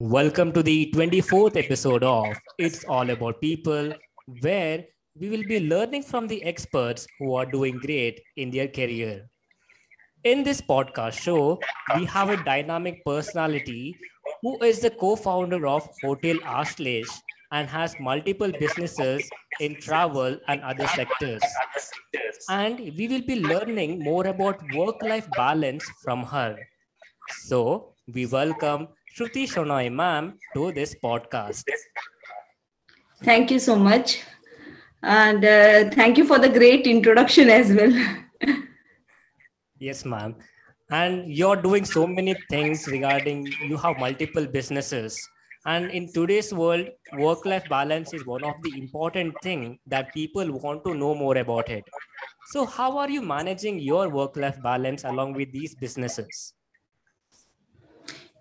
Welcome 0.00 0.52
to 0.52 0.62
the 0.62 0.92
24th 0.94 1.56
episode 1.56 2.04
of 2.04 2.36
It's 2.56 2.84
All 2.84 3.10
About 3.10 3.40
People, 3.40 3.92
where 4.42 4.84
we 5.18 5.28
will 5.28 5.42
be 5.42 5.58
learning 5.58 6.04
from 6.04 6.28
the 6.28 6.40
experts 6.44 7.04
who 7.18 7.34
are 7.34 7.44
doing 7.44 7.78
great 7.78 8.20
in 8.36 8.52
their 8.52 8.68
career. 8.68 9.28
In 10.22 10.44
this 10.44 10.60
podcast 10.60 11.20
show, 11.20 11.58
we 11.96 12.04
have 12.04 12.28
a 12.28 12.36
dynamic 12.44 13.04
personality 13.04 13.98
who 14.40 14.62
is 14.62 14.78
the 14.78 14.90
co 14.90 15.16
founder 15.16 15.66
of 15.66 15.88
Hotel 16.00 16.36
Ashlesh 16.44 17.10
and 17.50 17.68
has 17.68 17.98
multiple 17.98 18.52
businesses 18.60 19.28
in 19.58 19.74
travel 19.80 20.38
and 20.46 20.62
other 20.62 20.86
sectors. 20.86 21.42
And 22.48 22.78
we 22.96 23.08
will 23.08 23.22
be 23.22 23.40
learning 23.40 23.98
more 23.98 24.28
about 24.28 24.62
work 24.76 25.02
life 25.02 25.28
balance 25.32 25.84
from 26.04 26.22
her. 26.22 26.56
So, 27.42 27.94
we 28.14 28.26
welcome 28.26 28.88
Shruti 29.18 29.48
Shenoy 29.52 29.92
ma'am 29.92 30.38
to 30.54 30.70
this 30.70 30.94
podcast. 31.02 31.64
Thank 33.24 33.50
you 33.50 33.58
so 33.58 33.74
much. 33.74 34.22
And 35.02 35.44
uh, 35.44 35.90
thank 35.90 36.16
you 36.18 36.24
for 36.24 36.38
the 36.38 36.48
great 36.48 36.86
introduction 36.86 37.50
as 37.50 37.72
well. 37.72 37.92
yes, 39.80 40.04
ma'am. 40.04 40.36
And 40.90 41.26
you're 41.26 41.56
doing 41.56 41.84
so 41.84 42.06
many 42.06 42.36
things 42.48 42.86
regarding 42.86 43.48
you 43.66 43.76
have 43.78 43.98
multiple 43.98 44.46
businesses. 44.46 45.18
And 45.66 45.90
in 45.90 46.12
today's 46.12 46.54
world, 46.54 46.86
work-life 47.14 47.68
balance 47.68 48.14
is 48.14 48.24
one 48.24 48.44
of 48.44 48.54
the 48.62 48.78
important 48.78 49.34
thing 49.42 49.80
that 49.88 50.14
people 50.14 50.60
want 50.60 50.84
to 50.84 50.94
know 50.94 51.16
more 51.16 51.38
about 51.38 51.68
it. 51.70 51.82
So 52.52 52.64
how 52.64 52.96
are 52.98 53.10
you 53.10 53.22
managing 53.22 53.80
your 53.80 54.08
work-life 54.10 54.62
balance 54.62 55.02
along 55.02 55.32
with 55.32 55.50
these 55.50 55.74
businesses? 55.74 56.54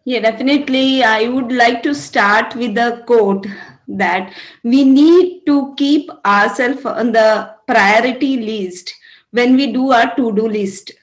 Yeah, 0.08 0.22
definitely. 0.22 1.04
I 1.04 1.28
would 1.28 1.52
like 1.52 1.84
to 1.84 1.94
start 1.94 2.56
with 2.56 2.76
the 2.76 3.04
quote 3.06 3.46
that 3.90 4.34
we 4.64 4.86
need 4.86 5.46
to 5.48 5.76
keep 5.76 6.10
ourselves 6.26 6.86
on 6.86 7.12
the 7.12 7.54
priority 7.68 8.38
list 8.38 8.94
when 9.32 9.58
we 9.58 9.74
do 9.74 9.92
our 9.92 10.16
to 10.16 10.34
do 10.34 10.48
list. 10.48 10.94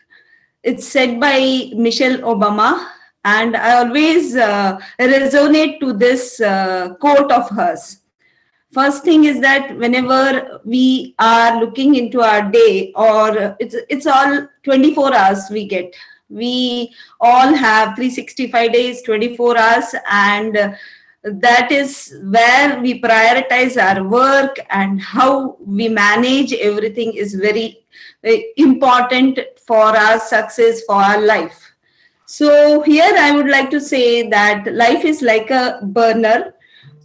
It's 0.62 0.88
said 0.88 1.20
by 1.20 1.70
Michelle 1.76 2.16
Obama, 2.20 2.88
and 3.26 3.54
I 3.54 3.84
always 3.84 4.36
uh, 4.36 4.78
resonate 4.98 5.80
to 5.80 5.92
this 5.92 6.40
uh, 6.40 6.94
quote 6.98 7.30
of 7.30 7.50
hers. 7.50 7.98
First 8.72 9.04
thing 9.04 9.24
is 9.24 9.38
that 9.42 9.76
whenever 9.76 10.62
we 10.64 11.14
are 11.18 11.60
looking 11.60 11.96
into 11.96 12.22
our 12.22 12.50
day, 12.50 12.90
or 12.96 13.54
it's 13.60 13.76
it's 13.90 14.06
all 14.06 14.48
24 14.62 15.14
hours 15.14 15.44
we 15.50 15.68
get 15.68 15.94
we 16.34 16.92
all 17.20 17.54
have 17.54 17.96
365 17.96 18.72
days 18.72 19.02
24 19.02 19.58
hours 19.58 19.94
and 20.10 20.56
uh, 20.56 20.72
that 21.24 21.72
is 21.72 22.18
where 22.24 22.80
we 22.80 23.00
prioritize 23.00 23.80
our 23.82 24.04
work 24.06 24.56
and 24.70 25.00
how 25.00 25.56
we 25.60 25.88
manage 25.88 26.52
everything 26.52 27.14
is 27.14 27.34
very, 27.34 27.84
very 28.22 28.52
important 28.56 29.38
for 29.66 29.96
our 29.96 30.18
success 30.18 30.82
for 30.86 30.96
our 30.96 31.20
life. 31.20 31.60
So 32.26 32.80
here 32.82 33.12
i 33.16 33.30
would 33.30 33.48
like 33.48 33.70
to 33.70 33.80
say 33.80 34.28
that 34.28 34.72
life 34.72 35.04
is 35.04 35.22
like 35.22 35.50
a 35.50 35.80
burner 35.82 36.54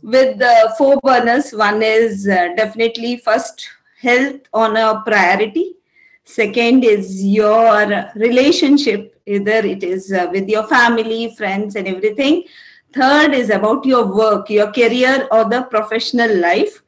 with 0.01 0.37
the 0.39 0.73
four 0.77 0.97
burners. 1.03 1.51
One 1.51 1.81
is 1.83 2.27
uh, 2.27 2.49
definitely 2.55 3.17
first 3.17 3.67
health 4.01 4.41
on 4.53 4.77
a 4.77 5.01
priority. 5.05 5.75
Second 6.23 6.83
is 6.83 7.23
your 7.23 8.11
relationship 8.15 9.18
either 9.29 9.59
it 9.73 9.83
is 9.83 10.11
uh, 10.11 10.27
with 10.31 10.49
your 10.49 10.63
family 10.67 11.33
friends 11.37 11.75
and 11.75 11.87
everything. 11.87 12.43
Third 12.93 13.33
is 13.33 13.49
about 13.49 13.85
your 13.85 14.05
work 14.15 14.49
your 14.49 14.71
career 14.71 15.27
or 15.31 15.45
the 15.49 15.63
professional 15.63 16.35
life. 16.37 16.81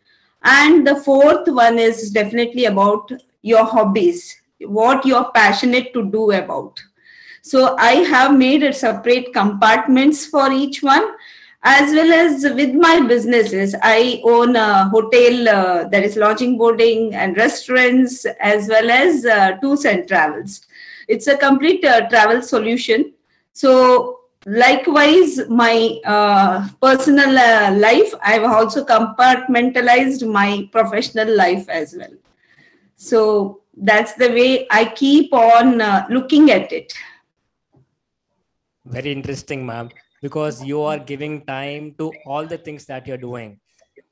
And 0.44 0.86
the 0.88 0.96
fourth 0.96 1.48
one 1.48 1.78
is 1.80 2.12
definitely 2.12 2.66
about 2.66 3.12
your 3.42 3.66
hobbies 3.66 4.38
what 4.68 5.06
you're 5.06 5.32
passionate 5.34 5.94
to 5.94 6.04
do 6.12 6.32
about. 6.32 6.80
So 7.42 7.76
i 7.80 7.94
have 8.14 8.38
made 8.38 8.64
a 8.64 8.74
separate 8.74 9.34
compartments 9.34 10.26
for 10.26 10.52
each 10.52 10.82
one. 10.84 11.06
As 11.64 11.94
well 11.94 12.12
as 12.12 12.44
with 12.56 12.74
my 12.74 13.02
businesses 13.08 13.76
i 13.84 14.22
own 14.24 14.56
a 14.56 14.90
hotel 14.90 15.50
uh, 15.50 15.88
that 15.90 16.04
is 16.04 16.16
lodging 16.18 16.58
boarding 16.58 17.14
and 17.14 17.38
restaurants 17.38 18.26
as 18.40 18.68
well 18.68 18.90
as 18.90 19.26
uh, 19.26 19.52
tours 19.62 19.86
and 19.86 20.08
travels 20.08 20.62
it's 21.08 21.28
a 21.28 21.38
complete 21.38 21.84
uh, 21.86 22.08
travel 22.10 22.42
solution. 22.42 23.14
So 23.54 24.22
likewise 24.46 25.48
my 25.50 26.00
uh, 26.04 26.68
personal 26.82 27.38
uh, 27.38 27.72
life 27.76 28.12
i've 28.24 28.44
also 28.44 28.84
compartmentalized 28.84 30.28
my 30.28 30.68
professional 30.72 31.36
life 31.38 31.70
as 31.70 31.96
well. 31.98 32.14
So 32.96 33.62
that's 33.78 34.14
the 34.14 34.30
way 34.30 34.68
i 34.72 34.86
keep 34.86 35.32
on 35.34 35.80
uh, 35.80 36.08
looking 36.10 36.50
at 36.50 36.72
it. 36.72 36.94
Very 38.86 39.12
interesting 39.12 39.64
ma'am 39.66 39.90
because 40.24 40.64
you 40.64 40.82
are 40.82 40.98
giving 40.98 41.46
time 41.46 41.94
to 42.00 42.12
all 42.26 42.46
the 42.46 42.58
things 42.58 42.86
that 42.88 43.06
you're 43.06 43.18
doing. 43.18 43.60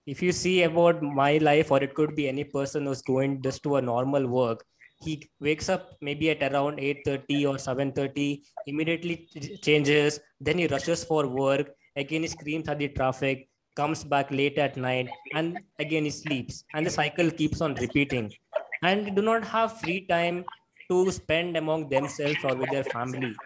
If 0.06 0.22
you 0.22 0.32
see 0.32 0.64
about 0.64 1.02
my 1.02 1.38
life 1.38 1.72
or 1.72 1.84
it 1.84 1.96
could 1.96 2.16
be 2.16 2.28
any 2.28 2.44
person 2.44 2.86
who's 2.86 3.02
going 3.02 3.42
just 3.42 3.64
to 3.64 3.78
a 3.78 3.82
normal 3.82 4.28
work 4.28 4.64
he 5.00 5.30
wakes 5.40 5.70
up 5.70 5.96
maybe 6.02 6.30
at 6.30 6.42
around 6.52 6.80
8.30 6.80 7.46
or 7.46 7.58
7.30 7.58 8.44
immediately 8.66 9.30
changes 9.62 10.20
then 10.40 10.58
he 10.58 10.68
rushes 10.68 11.04
for 11.04 11.28
work 11.28 11.72
again 11.96 12.22
he 12.22 12.28
screams 12.28 12.68
at 12.68 12.80
the 12.80 12.90
traffic 12.90 13.50
comes 13.76 14.04
back 14.04 14.30
late 14.32 14.58
at 14.58 14.76
night 14.78 15.16
and 15.34 15.64
again 15.80 16.04
he 16.04 16.10
sleeps 16.10 16.64
and 16.74 16.86
the 16.86 16.90
cycle 16.90 17.32
keeps 17.32 17.62
on 17.62 17.76
repeating. 17.76 18.36
And 18.82 19.16
do 19.16 19.22
not 19.22 19.44
have 19.46 19.80
free 19.80 20.08
time 20.08 20.46
to 20.90 21.12
spend 21.12 21.58
among 21.58 21.90
themselves 21.90 22.44
or 22.44 22.56
with 22.56 22.70
their 22.70 22.84
family. 22.84 23.42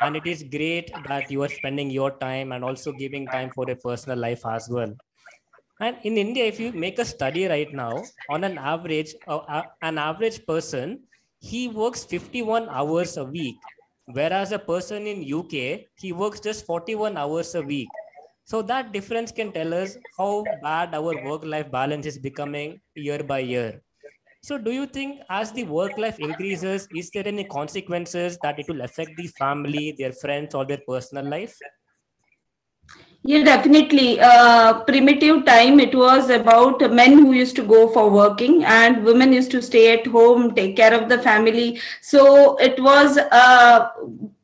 And 0.00 0.16
it 0.16 0.26
is 0.26 0.42
great 0.42 1.04
that 1.04 1.30
you 1.30 1.42
are 1.42 1.48
spending 1.48 1.90
your 1.90 2.18
time 2.18 2.52
and 2.52 2.64
also 2.64 2.92
giving 2.92 3.30
time 3.30 3.50
for 3.50 3.68
a 3.70 3.76
personal 3.76 4.18
life 4.18 4.44
as 4.46 4.68
well 4.70 4.94
and 5.80 5.98
in 6.08 6.16
india 6.18 6.44
if 6.44 6.58
you 6.60 6.72
make 6.72 6.98
a 6.98 7.04
study 7.04 7.46
right 7.46 7.72
now 7.72 8.12
on 8.28 8.44
an 8.44 8.58
average 8.58 9.14
uh, 9.26 9.62
an 9.82 9.98
average 9.98 10.38
person 10.46 11.06
he 11.40 11.68
works 11.68 12.04
51 12.04 12.68
hours 12.68 13.16
a 13.16 13.24
week 13.24 13.66
whereas 14.06 14.52
a 14.52 14.58
person 14.58 15.06
in 15.06 15.24
uk 15.40 15.54
he 16.04 16.12
works 16.12 16.40
just 16.40 16.66
41 16.66 17.16
hours 17.16 17.54
a 17.54 17.62
week 17.62 17.96
so 18.44 18.60
that 18.62 18.92
difference 18.92 19.32
can 19.32 19.52
tell 19.52 19.72
us 19.74 19.96
how 20.18 20.32
bad 20.62 20.94
our 20.94 21.16
work 21.18 21.44
life 21.44 21.70
balance 21.70 22.06
is 22.06 22.18
becoming 22.18 22.80
year 22.94 23.22
by 23.22 23.38
year 23.40 23.82
so, 24.42 24.58
do 24.58 24.70
you 24.72 24.86
think 24.86 25.22
as 25.30 25.52
the 25.52 25.64
work 25.64 25.96
life 25.96 26.18
increases, 26.20 26.86
is 26.92 27.10
there 27.10 27.26
any 27.26 27.44
consequences 27.44 28.38
that 28.42 28.58
it 28.58 28.68
will 28.68 28.82
affect 28.82 29.16
the 29.16 29.26
family, 29.26 29.94
their 29.98 30.12
friends, 30.12 30.54
or 30.54 30.66
their 30.66 30.82
personal 30.86 31.24
life? 31.24 31.62
Yeah, 33.26 33.42
definitely. 33.42 34.20
Uh, 34.20 34.80
primitive 34.84 35.46
time, 35.46 35.80
it 35.80 35.94
was 35.94 36.28
about 36.28 36.80
men 36.92 37.12
who 37.18 37.32
used 37.32 37.56
to 37.56 37.62
go 37.62 37.88
for 37.88 38.10
working 38.10 38.64
and 38.64 39.02
women 39.02 39.32
used 39.32 39.50
to 39.52 39.62
stay 39.62 39.98
at 39.98 40.06
home, 40.06 40.54
take 40.54 40.76
care 40.76 40.92
of 40.92 41.08
the 41.08 41.18
family. 41.18 41.80
So 42.02 42.56
it 42.58 42.78
was 42.82 43.16
a 43.16 43.92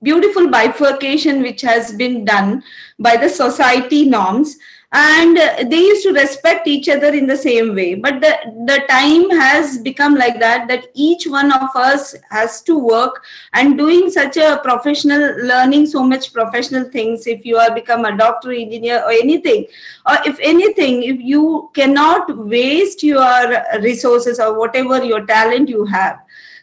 beautiful 0.02 0.48
bifurcation 0.48 1.42
which 1.42 1.60
has 1.60 1.92
been 1.92 2.24
done 2.24 2.62
by 2.98 3.18
the 3.18 3.28
society 3.28 4.06
norms 4.06 4.56
and 4.92 5.36
they 5.70 5.78
used 5.78 6.02
to 6.02 6.12
respect 6.12 6.66
each 6.66 6.88
other 6.88 7.14
in 7.14 7.26
the 7.26 7.36
same 7.36 7.76
way. 7.76 7.94
But 7.94 8.20
the, 8.20 8.36
the 8.66 8.82
time 8.88 9.30
has 9.38 9.78
become 9.78 10.16
like 10.16 10.40
that 10.40 10.66
that 10.66 10.88
each 10.94 11.28
one 11.28 11.52
of 11.52 11.68
us 11.76 12.16
has 12.30 12.60
to 12.62 12.76
work 12.76 13.22
and 13.52 13.78
doing 13.78 14.10
such 14.10 14.36
a 14.36 14.60
professional 14.64 15.46
learning 15.46 15.86
so 15.86 16.02
much 16.02 16.32
professional 16.32 16.90
things. 16.90 17.28
If 17.28 17.46
you 17.46 17.56
are 17.56 17.72
become 17.72 18.04
a 18.04 18.16
doctor 18.16 18.50
engineer 18.50 19.02
or 19.04 19.12
anything 19.12 19.66
or 20.06 20.16
if 20.24 20.38
anything 20.40 21.04
if 21.04 21.20
you 21.20 21.70
cannot 21.74 22.36
waste 22.46 23.02
your 23.04 23.62
resources 23.80 24.40
or 24.40 24.58
whatever 24.58 25.04
your 25.04 25.24
talent 25.26 25.68
you 25.68 25.84
have 25.84 26.18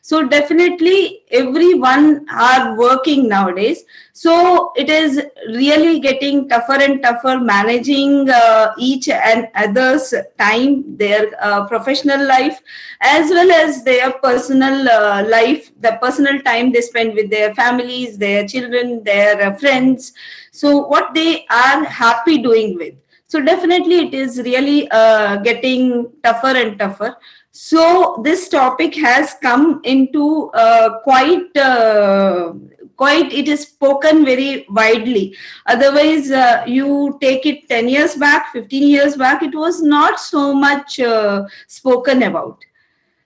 so 0.07 0.23
definitely 0.25 1.23
everyone 1.31 2.25
are 2.31 2.77
working 2.77 3.27
nowadays. 3.27 3.83
So 4.13 4.71
it 4.77 4.89
is 4.89 5.21
really 5.49 5.99
getting 5.99 6.47
tougher 6.47 6.81
and 6.81 7.03
tougher 7.03 7.39
managing 7.41 8.29
uh, 8.29 8.71
each 8.77 9.09
and 9.09 9.49
other's 9.53 10.13
time 10.39 10.95
their 10.95 11.31
uh, 11.41 11.67
professional 11.67 12.25
life 12.25 12.61
as 13.01 13.29
well 13.31 13.51
as 13.51 13.83
their 13.83 14.13
personal 14.23 14.87
uh, 14.87 15.25
life 15.27 15.71
the 15.81 15.99
personal 16.01 16.39
time 16.41 16.71
they 16.71 16.79
spend 16.81 17.13
with 17.13 17.29
their 17.29 17.53
families 17.53 18.17
their 18.17 18.47
children 18.47 19.03
their 19.03 19.41
uh, 19.41 19.53
friends. 19.55 20.13
So 20.53 20.87
what 20.87 21.13
they 21.13 21.45
are 21.49 21.83
happy 21.83 22.37
doing 22.37 22.77
with. 22.77 22.93
So 23.27 23.41
definitely 23.41 24.07
it 24.07 24.13
is 24.13 24.37
really 24.39 24.89
uh, 24.89 25.35
getting 25.41 26.09
tougher 26.23 26.55
and 26.55 26.79
tougher 26.79 27.17
so 27.57 28.21
this 28.23 28.49
topic 28.49 28.93
has 28.93 29.33
come 29.41 29.81
into 29.83 30.51
uh, 30.51 30.99
quite 30.99 31.57
uh, 31.57 32.53
quite 32.95 33.33
it 33.33 33.47
is 33.47 33.61
spoken 33.61 34.23
very 34.23 34.67
widely. 34.69 35.35
Otherwise 35.65 36.29
uh, 36.29 36.63
you 36.67 37.17
take 37.19 37.47
it 37.47 37.67
10 37.67 37.89
years 37.89 38.13
back 38.13 38.51
15 38.53 38.87
years 38.87 39.17
back 39.17 39.41
it 39.41 39.55
was 39.55 39.81
not 39.81 40.19
so 40.19 40.53
much 40.53 40.99
uh, 40.99 41.47
spoken 41.65 42.23
about. 42.23 42.63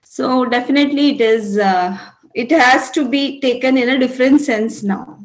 So 0.04 0.46
definitely 0.46 1.10
it 1.16 1.22
is 1.22 1.58
uh, 1.58 1.98
it 2.34 2.52
has 2.52 2.90
to 2.92 3.10
be 3.10 3.42
taken 3.42 3.78
in 3.78 3.90
a 3.90 4.00
different 4.00 4.40
sense 4.40 4.82
now. 4.82 5.20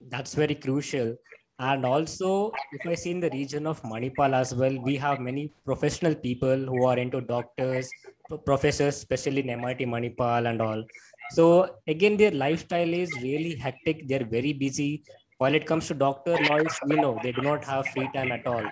That's 0.00 0.34
very 0.34 0.56
crucial 0.56 1.16
and 1.58 1.84
also 1.84 2.52
if 2.72 2.86
i 2.86 2.94
see 2.94 3.10
in 3.10 3.20
the 3.20 3.30
region 3.30 3.66
of 3.66 3.82
manipal 3.82 4.32
as 4.32 4.54
well 4.54 4.76
we 4.82 4.96
have 4.96 5.18
many 5.18 5.52
professional 5.64 6.14
people 6.14 6.56
who 6.56 6.84
are 6.86 6.98
into 6.98 7.20
doctors 7.20 7.90
professors 8.36 8.96
especially 8.96 9.48
in 9.48 9.60
mit 9.60 9.78
manipal 9.80 10.48
and 10.48 10.60
all. 10.60 10.84
So 11.30 11.76
again 11.86 12.16
their 12.16 12.30
lifestyle 12.30 12.92
is 12.92 13.10
really 13.22 13.54
hectic. 13.54 14.08
They're 14.08 14.24
very 14.24 14.52
busy. 14.52 15.02
While 15.38 15.54
it 15.54 15.66
comes 15.66 15.86
to 15.88 15.94
doctor 15.94 16.36
noise 16.48 16.78
we 16.86 16.96
know 16.96 17.18
they 17.22 17.32
do 17.32 17.42
not 17.42 17.64
have 17.64 17.86
free 17.88 18.08
time 18.14 18.32
at 18.32 18.46
all. 18.46 18.64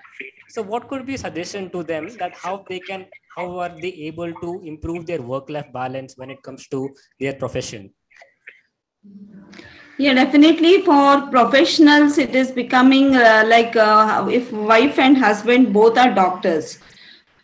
So 0.48 0.62
what 0.62 0.88
could 0.88 1.06
be 1.06 1.14
a 1.14 1.18
suggestion 1.18 1.70
to 1.70 1.82
them 1.82 2.08
that 2.18 2.34
how 2.34 2.64
they 2.68 2.80
can 2.80 3.06
how 3.36 3.58
are 3.58 3.68
they 3.68 3.92
able 4.10 4.32
to 4.32 4.62
improve 4.64 5.06
their 5.06 5.22
work 5.22 5.50
life 5.50 5.72
balance 5.72 6.16
when 6.16 6.30
it 6.30 6.42
comes 6.42 6.66
to 6.68 6.88
their 7.20 7.34
profession 7.34 7.92
yeah, 9.98 10.14
definitely 10.14 10.82
for 10.82 11.22
professionals, 11.30 12.18
it 12.18 12.34
is 12.34 12.50
becoming 12.50 13.16
uh, 13.16 13.44
like 13.46 13.76
uh, 13.76 14.26
if 14.30 14.52
wife 14.52 14.98
and 14.98 15.16
husband 15.16 15.72
both 15.72 15.96
are 15.98 16.12
doctors. 16.12 16.78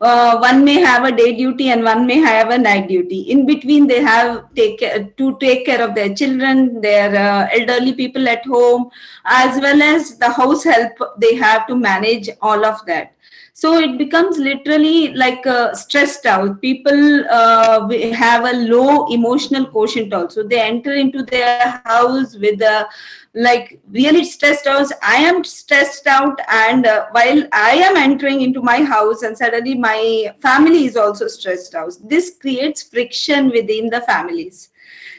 Uh, 0.01 0.37
one 0.39 0.65
may 0.65 0.81
have 0.81 1.05
a 1.05 1.13
day 1.13 1.33
duty 1.37 1.71
and 1.71 1.85
one 1.85 2.07
may 2.07 2.19
have 2.19 2.51
a 2.51 2.59
night 2.59 2.89
duty. 2.89 3.21
In 3.31 3.47
between, 3.47 3.87
they 3.87 4.03
have 4.03 4.53
take 4.57 4.81
to 5.17 5.39
take 5.39 5.65
care 5.65 5.81
of 5.81 5.95
their 5.95 6.13
children, 6.13 6.81
their 6.81 7.15
uh, 7.15 7.49
elderly 7.53 7.93
people 7.95 8.29
at 8.29 8.45
home, 8.45 8.91
as 9.25 9.61
well 9.61 9.81
as 9.81 10.19
the 10.19 10.29
house 10.29 10.65
help. 10.65 10.93
They 11.19 11.37
have 11.37 11.69
to 11.69 11.77
manage 11.77 12.29
all 12.41 12.67
of 12.67 12.85
that 12.87 13.13
so 13.55 13.79
it 13.79 13.99
becomes 13.99 14.39
literally 14.39 15.13
like 15.15 15.47
uh, 15.47 15.75
stressed 15.75 16.25
out. 16.27 16.61
People 16.63 17.25
uh, 17.31 17.87
have 18.13 18.45
a 18.45 18.53
low 18.53 19.07
emotional 19.09 19.67
quotient 19.67 20.13
also. 20.15 20.43
They 20.43 20.61
enter 20.61 20.95
into 20.95 21.23
their 21.23 21.83
house 21.85 22.37
with 22.37 22.61
a 22.63 22.89
like 23.35 23.81
really 23.91 24.25
stressed 24.25 24.67
out. 24.67 24.91
I 25.03 25.17
am 25.17 25.45
stressed 25.45 26.07
out 26.07 26.39
and 26.49 26.87
uh, 26.87 27.07
while 27.13 27.43
i 27.53 27.73
am 27.73 27.97
entering 27.97 28.41
into 28.41 28.63
my 28.63 28.83
house 28.83 29.23
and 29.23 29.37
suddenly 29.37 29.75
my 29.75 30.35
family 30.41 30.87
is 30.87 30.97
also 30.97 31.29
stressed 31.29 31.75
out. 31.75 31.93
This 32.05 32.37
creates 32.41 32.83
friction 32.83 33.51
within 33.51 33.91
the 33.91 34.01
families. 34.01 34.71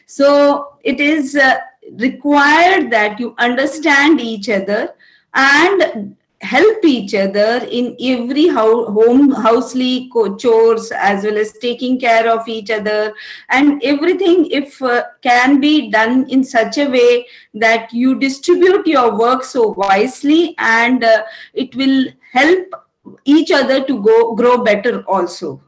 So 0.06 0.74
it 0.84 1.00
is 1.00 1.36
uh, 1.36 1.58
required 1.92 2.90
that 2.92 3.20
you 3.20 3.36
understand 3.38 4.20
each 4.20 4.50
other 4.50 4.94
and 5.34 6.16
help 6.44 6.84
each 6.84 7.16
other 7.16 7.66
in 7.72 7.96
every 8.02 8.48
home 8.48 9.32
housely 9.32 10.10
chores 10.38 10.92
as 10.92 11.24
well 11.24 11.38
as 11.38 11.54
taking 11.54 12.00
care 12.00 12.30
of 12.30 12.48
each 12.48 12.70
other. 12.70 13.14
And 13.50 13.82
everything 13.84 14.48
if 14.52 14.82
uh, 14.82 15.04
can 15.22 15.60
be 15.60 15.90
done 15.90 16.30
in 16.30 16.44
such 16.44 16.78
a 16.78 16.90
way 16.90 17.26
that 17.54 17.94
you 17.94 18.20
distribute 18.20 18.86
your 18.86 19.18
work 19.18 19.44
so 19.44 19.70
wisely 19.70 20.56
and 20.58 21.04
uh, 21.04 21.24
it 21.54 21.76
will 21.76 22.06
help 22.32 22.68
each 23.26 23.52
other 23.52 23.84
to 23.86 24.02
go 24.02 24.36
grow 24.36 24.64
better 24.64 25.04
also 25.08 25.62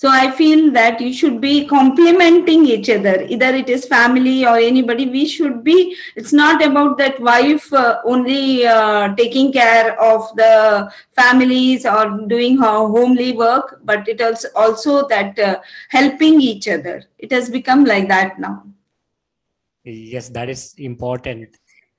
so 0.00 0.08
I 0.08 0.30
feel 0.30 0.70
that 0.74 1.00
you 1.00 1.12
should 1.12 1.40
be 1.40 1.66
complementing 1.66 2.64
each 2.64 2.88
other. 2.88 3.22
Either 3.22 3.46
it 3.46 3.68
is 3.68 3.84
family 3.84 4.46
or 4.46 4.56
anybody. 4.56 5.08
We 5.10 5.26
should 5.26 5.64
be. 5.64 5.96
It's 6.14 6.32
not 6.32 6.64
about 6.64 6.98
that 6.98 7.18
wife 7.18 7.72
uh, 7.72 7.98
only 8.04 8.64
uh, 8.64 9.12
taking 9.16 9.52
care 9.52 10.00
of 10.00 10.28
the 10.36 10.88
families 11.16 11.84
or 11.84 12.20
doing 12.28 12.58
her 12.58 12.76
homely 12.94 13.32
work, 13.32 13.80
but 13.82 14.06
it 14.06 14.22
also 14.22 14.48
also 14.54 15.08
that 15.08 15.36
uh, 15.36 15.58
helping 15.88 16.40
each 16.40 16.68
other. 16.68 17.02
It 17.18 17.32
has 17.32 17.50
become 17.50 17.84
like 17.84 18.06
that 18.06 18.38
now. 18.38 18.66
Yes, 19.82 20.28
that 20.28 20.48
is 20.48 20.74
important 20.78 21.56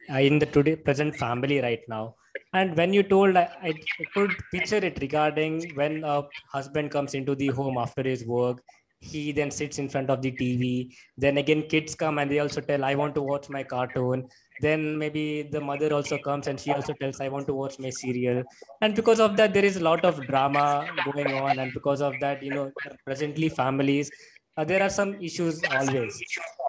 uh, 0.10 0.20
in 0.20 0.40
the 0.40 0.46
today 0.46 0.78
present 0.78 1.18
family 1.18 1.60
right 1.60 1.84
now 1.90 2.16
and 2.54 2.76
when 2.76 2.94
you 2.94 3.04
told 3.04 3.38
I, 3.38 3.50
I, 3.62 3.74
could 4.14 4.36
picture 4.52 4.78
it 4.78 5.00
regarding 5.02 5.72
when 5.76 6.04
a 6.04 6.24
husband 6.52 6.92
comes 6.92 7.14
into 7.14 7.36
the 7.36 7.48
home 7.48 7.78
after 7.78 8.04
his 8.04 8.26
work 8.26 8.62
he 9.02 9.32
then 9.32 9.50
sits 9.50 9.80
in 9.80 9.88
front 9.88 10.10
of 10.10 10.22
the 10.22 10.32
tv 10.32 10.94
then 11.18 11.38
again 11.38 11.62
kids 11.64 11.96
come 11.96 12.20
and 12.20 12.30
they 12.30 12.40
also 12.40 12.60
tell 12.60 12.84
i 12.84 12.96
want 12.96 13.16
to 13.16 13.22
watch 13.22 13.50
my 13.50 13.64
cartoon. 13.64 14.28
Then 14.62 14.98
maybe 14.98 15.44
the 15.44 15.62
mother 15.62 15.94
also 15.94 16.18
comes 16.18 16.48
and 16.48 16.60
she 16.60 16.74
also 16.74 16.92
tells 16.92 17.22
i 17.22 17.30
want 17.30 17.48
to 17.48 17.54
watch 17.54 17.80
my 17.80 17.90
serial. 17.90 18.44
And 18.82 18.94
because 18.94 19.22
of 19.22 19.38
that 19.38 19.54
there 19.54 19.64
is 19.64 19.78
a 19.78 19.84
lot 19.84 20.04
of 20.04 20.28
drama 20.28 20.86
going 21.06 21.32
on 21.34 21.60
and 21.60 21.74
because 21.74 22.02
of 22.02 22.20
that 22.20 22.44
you 22.44 22.54
know 22.54 22.72
presently 23.06 23.48
families 23.48 24.12
uh, 24.60 24.66
there 24.66 24.84
are 24.84 24.90
some 24.90 25.16
issues 25.22 25.64
always. 25.64 26.22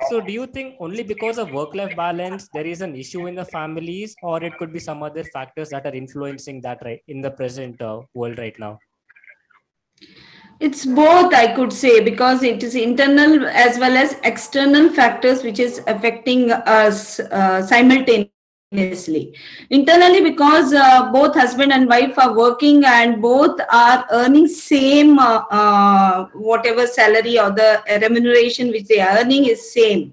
So, 0.09 0.21
do 0.21 0.33
you 0.33 0.47
think 0.47 0.77
only 0.81 1.03
because 1.03 1.39
of 1.39 1.51
work 1.51 1.75
life 1.75 1.95
balance 1.97 2.49
there 2.49 2.67
is 2.67 2.81
an 2.81 2.95
issue 2.95 3.27
in 3.27 3.35
the 3.35 3.45
families, 3.45 4.17
or 4.23 4.43
it 4.43 4.57
could 4.59 4.73
be 4.73 4.79
some 4.79 5.03
other 5.03 5.25
factors 5.25 5.71
that 5.71 5.87
are 5.87 5.95
influencing 5.95 6.61
that 6.63 6.83
right 6.85 7.01
in 7.09 7.21
the 7.21 7.31
present 7.31 7.83
uh, 7.83 8.03
world 8.15 8.39
right 8.39 8.59
now? 8.59 8.81
It's 10.61 10.85
both, 10.87 11.35
I 11.35 11.55
could 11.55 11.73
say, 11.73 12.01
because 12.01 12.43
it 12.43 12.63
is 12.63 12.75
internal 12.75 13.47
as 13.49 13.79
well 13.79 13.97
as 13.97 14.17
external 14.25 14.91
factors 14.91 15.43
which 15.43 15.59
is 15.59 15.83
affecting 15.87 16.53
us 16.53 17.19
uh, 17.19 17.63
simultaneously 17.63 18.33
simultaneously. 18.71 19.35
Internally 19.71 20.21
because 20.23 20.73
uh, 20.73 21.11
both 21.13 21.35
husband 21.35 21.73
and 21.73 21.89
wife 21.89 22.19
are 22.19 22.37
working 22.37 22.85
and 22.85 23.21
both 23.21 23.61
are 23.73 24.07
earning 24.11 24.47
same 24.49 25.19
uh, 25.19 25.43
uh, 25.51 26.27
whatever 26.35 26.87
salary 26.87 27.39
or 27.39 27.51
the 27.51 27.83
remuneration 28.01 28.69
which 28.71 28.85
they 28.87 29.01
are 29.01 29.19
earning 29.19 29.47
is 29.47 29.73
same 29.73 30.13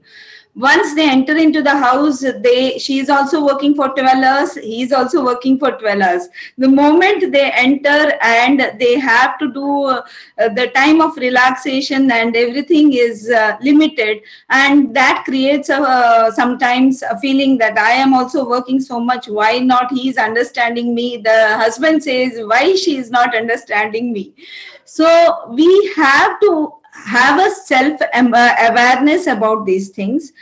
once 0.58 0.96
they 0.96 1.08
enter 1.08 1.38
into 1.38 1.62
the 1.62 1.78
house 1.78 2.22
they 2.46 2.80
she 2.80 2.98
is 2.98 3.10
also 3.10 3.46
working 3.46 3.76
for 3.76 3.90
12 3.90 4.24
hours 4.24 4.56
he 4.56 4.82
is 4.82 4.92
also 4.92 5.24
working 5.24 5.60
for 5.60 5.72
12 5.72 6.02
hours. 6.02 6.28
The 6.58 6.68
moment 6.68 7.32
they 7.32 7.52
enter 7.52 8.18
and 8.24 8.60
they 8.80 8.98
have 8.98 9.38
to 9.38 9.54
do 9.54 9.86
uh, 9.86 10.02
the 10.38 10.72
time 10.74 11.00
of 11.00 11.16
relaxation 11.16 12.10
and 12.12 12.36
everything 12.36 12.94
is 12.94 13.30
uh, 13.30 13.58
limited 13.62 14.22
and 14.50 14.96
that 14.96 15.24
creates 15.26 15.70
a, 15.70 15.78
uh, 15.78 16.32
sometimes 16.32 17.04
a 17.04 17.20
feeling 17.20 17.58
that 17.60 17.78
i 17.78 17.92
am 17.92 18.14
also 18.14 18.48
working 18.50 18.80
so 18.80 19.00
much 19.00 19.28
why 19.28 19.60
not 19.60 19.92
he 19.92 20.10
is 20.10 20.18
understanding 20.18 20.96
me? 20.96 21.18
The 21.18 21.58
husband 21.58 22.04
says 22.04 22.40
why 22.44 22.74
she 22.74 22.98
is 22.98 23.12
not 23.12 23.36
understanding 23.36 24.12
me? 24.12 24.34
So 24.86 25.48
we 25.50 25.94
have 25.96 26.40
to 26.42 26.74
have 27.06 27.40
a 27.40 27.52
self 27.52 28.00
awareness 28.14 29.28
about 29.28 29.66
these 29.66 29.90
things. 29.90 30.34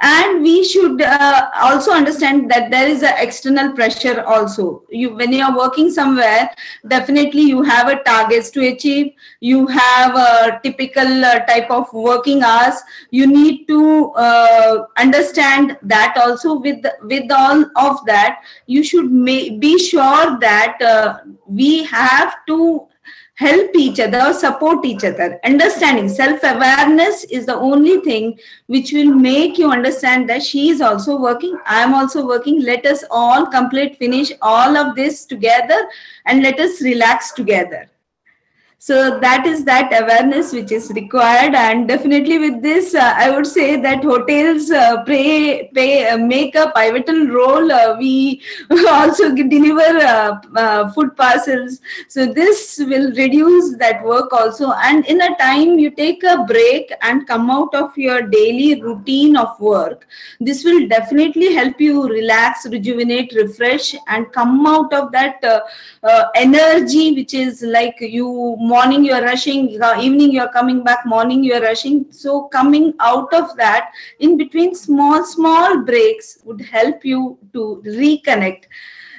And 0.00 0.42
we 0.42 0.64
should 0.64 1.00
uh, 1.00 1.50
also 1.62 1.92
understand 1.92 2.50
that 2.50 2.70
there 2.70 2.88
is 2.88 3.02
an 3.02 3.14
external 3.16 3.72
pressure 3.72 4.22
also. 4.22 4.82
You 4.90 5.14
when 5.14 5.32
you 5.32 5.42
are 5.44 5.56
working 5.56 5.90
somewhere 5.90 6.50
definitely 6.88 7.42
you 7.42 7.62
have 7.62 7.88
a 7.88 8.02
targets 8.02 8.50
to 8.50 8.66
achieve. 8.66 9.12
You 9.40 9.66
have 9.68 10.16
a 10.16 10.60
typical 10.64 11.24
uh, 11.24 11.38
type 11.46 11.70
of 11.70 11.92
working 11.92 12.42
hours. 12.42 12.82
You 13.10 13.26
need 13.28 13.66
to 13.68 14.12
uh, 14.14 14.86
understand 14.98 15.78
that 15.82 16.16
also. 16.18 16.58
With 16.58 16.84
with 17.02 17.30
all 17.30 17.64
of 17.76 18.04
that 18.06 18.42
you 18.66 18.82
should 18.82 19.10
be 19.24 19.78
sure 19.78 20.38
that 20.40 20.82
uh, 20.82 21.18
we 21.46 21.84
have 21.84 22.34
to 22.48 22.88
help 23.34 23.70
each 23.74 23.98
other, 23.98 24.32
support 24.32 24.84
each 24.84 25.04
other. 25.04 25.38
Understanding 25.44 26.08
self 26.08 26.40
awareness 26.42 27.24
is 27.24 27.46
the 27.46 27.56
only 27.56 28.00
thing 28.00 28.38
which 28.66 28.92
will 28.92 29.12
make 29.12 29.58
you 29.58 29.70
understand 29.70 30.28
that 30.30 30.42
she 30.42 30.70
is 30.70 30.80
also 30.80 31.16
working, 31.16 31.58
I 31.66 31.82
am 31.82 31.94
also 31.94 32.26
working. 32.26 32.62
Let 32.62 32.86
us 32.86 33.04
all 33.10 33.46
complete, 33.46 33.96
finish 33.98 34.32
all 34.40 34.76
of 34.76 34.94
this 34.94 35.24
together 35.24 35.88
and 36.26 36.42
let 36.42 36.60
us 36.60 36.80
relax 36.80 37.32
together 37.32 37.88
so 38.86 39.18
that 39.18 39.46
is 39.46 39.64
that 39.64 39.92
awareness 39.98 40.52
which 40.52 40.70
is 40.70 40.90
required 40.90 41.54
and 41.54 41.88
definitely 41.88 42.38
with 42.38 42.56
this 42.62 42.94
uh, 42.94 43.12
i 43.16 43.30
would 43.34 43.46
say 43.46 43.80
that 43.80 44.02
hotels 44.04 44.70
uh, 44.70 45.02
pay, 45.04 45.68
pay 45.74 46.06
uh, 46.08 46.18
make 46.18 46.54
a 46.54 46.70
pivotal 46.76 47.26
role. 47.28 47.72
Uh, 47.72 47.96
we 47.98 48.42
also 48.90 49.34
deliver 49.34 49.98
uh, 50.06 50.40
uh, 50.56 50.92
food 50.92 51.16
parcels. 51.16 51.80
So 52.08 52.26
this 52.26 52.78
will 52.78 53.10
reduce 53.12 53.76
that 53.78 54.04
work 54.04 54.32
also. 54.32 54.72
And 54.72 55.06
in 55.06 55.20
a 55.20 55.36
time 55.36 55.78
you 55.78 55.90
take 55.90 56.22
a 56.22 56.44
break 56.44 56.92
and 57.02 57.26
come 57.26 57.50
out 57.50 57.74
of 57.74 57.96
your 57.96 58.22
daily 58.22 58.82
routine 58.82 59.36
of 59.36 59.58
work 59.60 60.06
this 60.40 60.64
will 60.64 60.86
definitely 60.88 61.54
help 61.54 61.80
you 61.80 62.06
relax 62.08 62.66
rejuvenate 62.66 63.32
refresh 63.34 63.94
and 64.08 64.30
come 64.32 64.66
out 64.66 64.92
of 64.92 65.12
that 65.12 65.42
energy 66.34 67.12
which 67.12 67.34
is 67.34 67.62
like 67.62 67.96
you 68.00 68.56
morning 68.74 69.04
you 69.04 69.12
are 69.12 69.22
rushing 69.22 69.60
uh, 69.82 69.94
evening 70.00 70.32
you 70.36 70.40
are 70.44 70.52
coming 70.52 70.82
back 70.84 71.06
morning 71.06 71.44
you 71.44 71.54
are 71.54 71.62
rushing. 71.62 72.04
So 72.10 72.42
coming 72.48 72.92
out 73.00 73.32
of 73.32 73.56
that 73.56 73.92
in 74.18 74.36
between 74.36 74.74
small 74.74 75.24
small 75.24 75.82
breaks 75.82 76.38
would 76.44 76.60
help 76.60 77.04
you 77.04 77.38
to 77.52 77.82
reconnect 77.86 78.64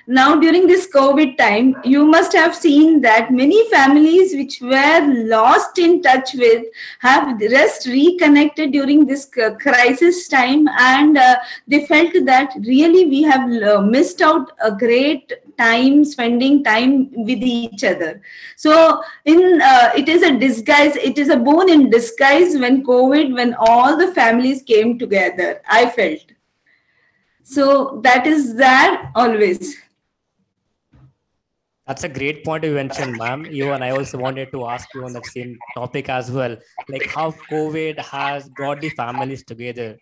now 0.08 0.36
during 0.36 0.68
this 0.68 0.88
covid 0.94 1.36
time 1.38 1.76
you 1.84 2.06
must 2.06 2.32
have 2.32 2.56
seen 2.56 3.02
that 3.02 3.32
many 3.32 3.68
families 3.70 4.36
which 4.36 4.62
were 4.62 5.02
lost 5.28 5.80
in 5.80 6.02
touch 6.02 6.34
with 6.36 6.64
have 7.00 7.40
just 7.40 7.88
reconnected 7.88 8.72
during 8.72 9.06
this 9.06 9.26
crisis 9.60 10.28
time 10.28 10.68
and 10.80 11.18
uh, 11.18 11.36
they 11.68 11.86
felt 11.88 12.14
that 12.26 12.54
really 12.68 13.06
we 13.06 13.24
have 13.24 13.50
uh, 13.64 13.82
missed 13.82 14.22
out 14.22 14.52
a 14.62 14.72
great 14.72 15.34
time 15.58 16.04
spending 16.04 16.64
time 16.64 17.10
with 17.14 17.40
each 17.42 17.84
other. 17.84 18.22
So 18.58 19.02
in 19.24 19.62
uh, 19.62 19.92
it 19.96 20.10
is 20.10 20.22
a 20.22 20.38
disguise 20.38 20.96
it 20.98 21.18
is 21.18 21.30
a 21.30 21.38
bone 21.38 21.70
in 21.70 21.90
disguise 21.90 22.58
when 22.58 22.84
covid 22.84 23.34
when 23.34 23.56
all 23.58 23.98
the 23.98 24.14
families 24.14 24.62
came 24.62 25.00
together 25.00 25.62
i 25.68 25.90
felt. 25.90 26.26
So 27.44 28.02
that 28.04 28.28
is 28.28 28.56
there 28.56 29.12
always 29.16 29.78
that's 31.88 32.04
a 32.04 32.10
great 32.10 32.44
point 32.44 32.64
you 32.64 32.74
mentioned, 32.74 33.18
ma'am. 33.18 33.46
You 33.46 33.74
and 33.74 33.84
I 33.84 33.92
also 33.92 34.18
wanted 34.18 34.52
to 34.52 34.66
ask 34.68 34.88
you 34.96 35.06
on 35.06 35.14
that 35.14 35.26
same 35.28 35.58
topic 35.76 36.10
as 36.10 36.32
well, 36.32 36.58
like 36.90 37.06
how 37.06 37.32
COVID 37.52 38.00
has 38.00 38.50
brought 38.50 38.82
the 38.82 38.90
families 38.90 39.44
together. 39.44 39.98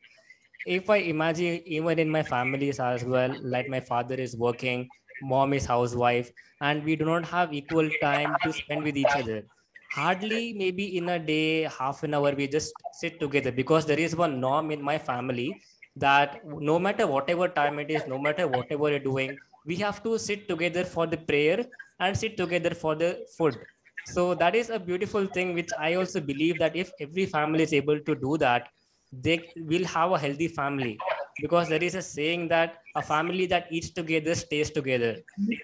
If 0.65 0.89
I 0.89 0.97
imagine 0.97 1.61
even 1.65 1.99
in 1.99 2.09
my 2.09 2.23
families 2.23 2.79
as 2.79 3.03
well, 3.03 3.35
like 3.41 3.67
my 3.67 3.81
father 3.81 4.15
is 4.15 4.37
working, 4.37 4.87
mom 5.21 5.53
is 5.53 5.65
housewife, 5.65 6.31
and 6.61 6.83
we 6.85 6.95
do 6.95 7.03
not 7.03 7.25
have 7.25 7.53
equal 7.53 7.89
time 8.01 8.35
to 8.43 8.53
spend 8.53 8.83
with 8.83 8.95
each 8.95 9.15
other. 9.15 9.43
Hardly 9.91 10.53
maybe 10.53 10.97
in 10.97 11.09
a 11.09 11.19
day, 11.19 11.63
half 11.63 12.03
an 12.03 12.13
hour, 12.13 12.33
we 12.33 12.47
just 12.47 12.73
sit 12.93 13.19
together 13.19 13.51
because 13.51 13.85
there 13.85 13.99
is 13.99 14.15
one 14.15 14.39
norm 14.39 14.71
in 14.71 14.81
my 14.81 14.97
family 14.97 15.61
that 15.97 16.43
no 16.45 16.79
matter 16.79 17.05
whatever 17.05 17.47
time 17.49 17.77
it 17.79 17.91
is, 17.91 18.07
no 18.07 18.17
matter 18.17 18.47
whatever 18.47 18.89
you're 18.89 18.99
doing, 18.99 19.37
we 19.65 19.75
have 19.77 20.03
to 20.03 20.17
sit 20.20 20.48
together 20.48 20.84
for 20.84 21.08
the 21.08 21.17
prayer 21.17 21.65
and 22.00 22.17
sit 22.17 22.38
together 22.38 22.72
for 22.74 22.96
the 22.96 23.25
food. 23.38 23.60
So 24.03 24.34
that 24.36 24.55
is 24.55 24.70
a 24.70 24.79
beautiful 24.79 25.25
thing 25.25 25.53
which 25.53 25.74
i 25.79 25.93
also 25.96 26.20
believe 26.20 26.60
that 26.60 26.75
if 26.75 26.91
every 27.00 27.25
family 27.25 27.63
is 27.63 27.74
able 27.74 28.00
to 28.10 28.15
do 28.15 28.38
that 28.38 28.67
they 29.12 29.53
will 29.55 29.86
have 29.86 30.12
a 30.12 30.20
healthy 30.20 30.48
family. 30.48 31.05
Because 31.39 31.67
there 31.70 31.84
is 31.84 31.96
a 31.96 32.01
saying 32.01 32.48
that 32.50 32.77
a 32.96 33.01
family 33.01 33.46
that 33.48 33.67
eats 33.72 33.91
together 33.91 34.36
stays 34.36 34.72
together. 34.72 35.17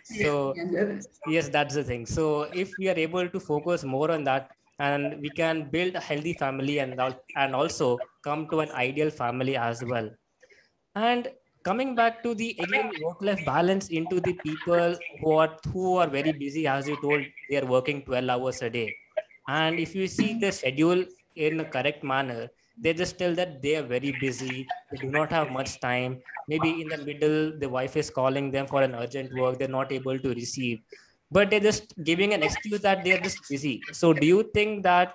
So 0.04 0.62
yes 1.26 1.50
that's 1.50 1.76
the 1.76 1.84
thing. 1.84 2.06
So 2.06 2.44
if 2.54 2.78
we 2.78 2.90
are 2.90 2.98
able 2.98 3.30
to 3.30 3.40
focus 3.40 3.84
more 3.84 4.12
on 4.12 4.24
that 4.26 4.52
and 4.80 5.20
we 5.22 5.30
can 5.30 5.70
build 5.70 5.96
a 5.96 6.00
healthy 6.00 6.34
family 6.34 6.80
and 6.80 7.00
and 7.36 7.56
also 7.56 8.10
come 8.24 8.50
to 8.52 8.62
an 8.62 8.72
ideal 8.72 9.10
family 9.10 9.58
as 9.58 9.84
well. 9.84 10.10
And 10.96 11.30
coming 11.70 11.94
back 11.98 12.24
to 12.26 12.34
the 12.34 12.48
again 12.66 12.88
work-life 13.06 13.42
balance 13.46 13.90
into 13.90 14.20
the 14.28 14.34
people 14.46 14.96
who 15.22 15.34
are 15.42 15.52
who 15.74 15.98
are 16.04 16.08
very 16.08 16.32
busy, 16.44 16.66
as 16.76 16.88
you 16.92 16.96
told, 17.02 17.26
they 17.50 17.58
are 17.62 17.68
working 17.74 18.02
12 18.06 18.30
hours 18.36 18.62
a 18.68 18.70
day. 18.78 18.88
And 19.48 19.80
if 19.80 19.94
you 20.00 20.08
see 20.08 20.40
the 20.44 20.52
schedule 20.52 21.04
in 21.36 21.60
a 21.60 21.66
correct 21.76 22.04
manner, 22.04 22.48
they 22.82 22.94
just 22.94 23.20
tell 23.20 23.36
that 23.42 23.62
they 23.62 23.76
are 23.76 23.84
very 23.84 24.16
busy, 24.20 24.66
they 24.92 24.98
do 24.98 25.12
not 25.12 25.32
have 25.38 25.52
much 25.52 25.80
time. 25.80 26.20
Maybe 26.48 26.82
in 26.82 26.88
the 26.88 27.00
middle, 27.10 27.60
the 27.60 27.70
wife 27.70 27.96
is 27.98 28.10
calling 28.10 28.50
them 28.52 28.66
for 28.66 28.82
an 28.82 28.96
urgent 28.96 29.32
work, 29.40 29.60
they're 29.60 29.78
not 29.78 29.92
able 29.92 30.18
to 30.28 30.34
receive. 30.34 30.80
But 31.32 31.52
they're 31.52 31.68
just 31.70 31.94
giving 32.04 32.34
an 32.34 32.42
excuse 32.42 32.82
that 32.82 33.04
they're 33.04 33.22
just 33.22 33.48
busy. 33.48 33.82
So 33.92 34.14
do 34.14 34.26
you 34.26 34.44
think 34.56 34.82
that 34.84 35.14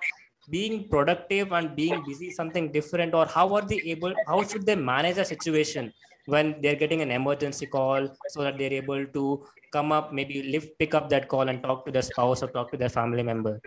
being 0.49 0.87
productive 0.89 1.51
and 1.51 1.75
being 1.75 2.03
busy 2.05 2.31
something 2.31 2.71
different 2.71 3.13
or 3.13 3.25
how 3.25 3.53
are 3.55 3.61
they 3.61 3.81
able 3.93 4.13
how 4.27 4.43
should 4.43 4.65
they 4.65 4.75
manage 4.75 5.17
a 5.17 5.25
situation 5.25 5.91
when 6.25 6.59
they're 6.61 6.75
getting 6.83 7.01
an 7.01 7.11
emergency 7.11 7.65
call 7.65 8.07
so 8.29 8.43
that 8.43 8.57
they're 8.57 8.73
able 8.73 9.05
to 9.05 9.45
come 9.71 9.91
up 9.91 10.13
maybe 10.13 10.43
lift 10.43 10.77
pick 10.79 10.93
up 10.93 11.09
that 11.09 11.27
call 11.27 11.49
and 11.49 11.61
talk 11.63 11.85
to 11.85 11.91
their 11.91 12.01
spouse 12.01 12.43
or 12.43 12.47
talk 12.47 12.71
to 12.71 12.77
their 12.77 12.89
family 12.89 13.23
member 13.23 13.59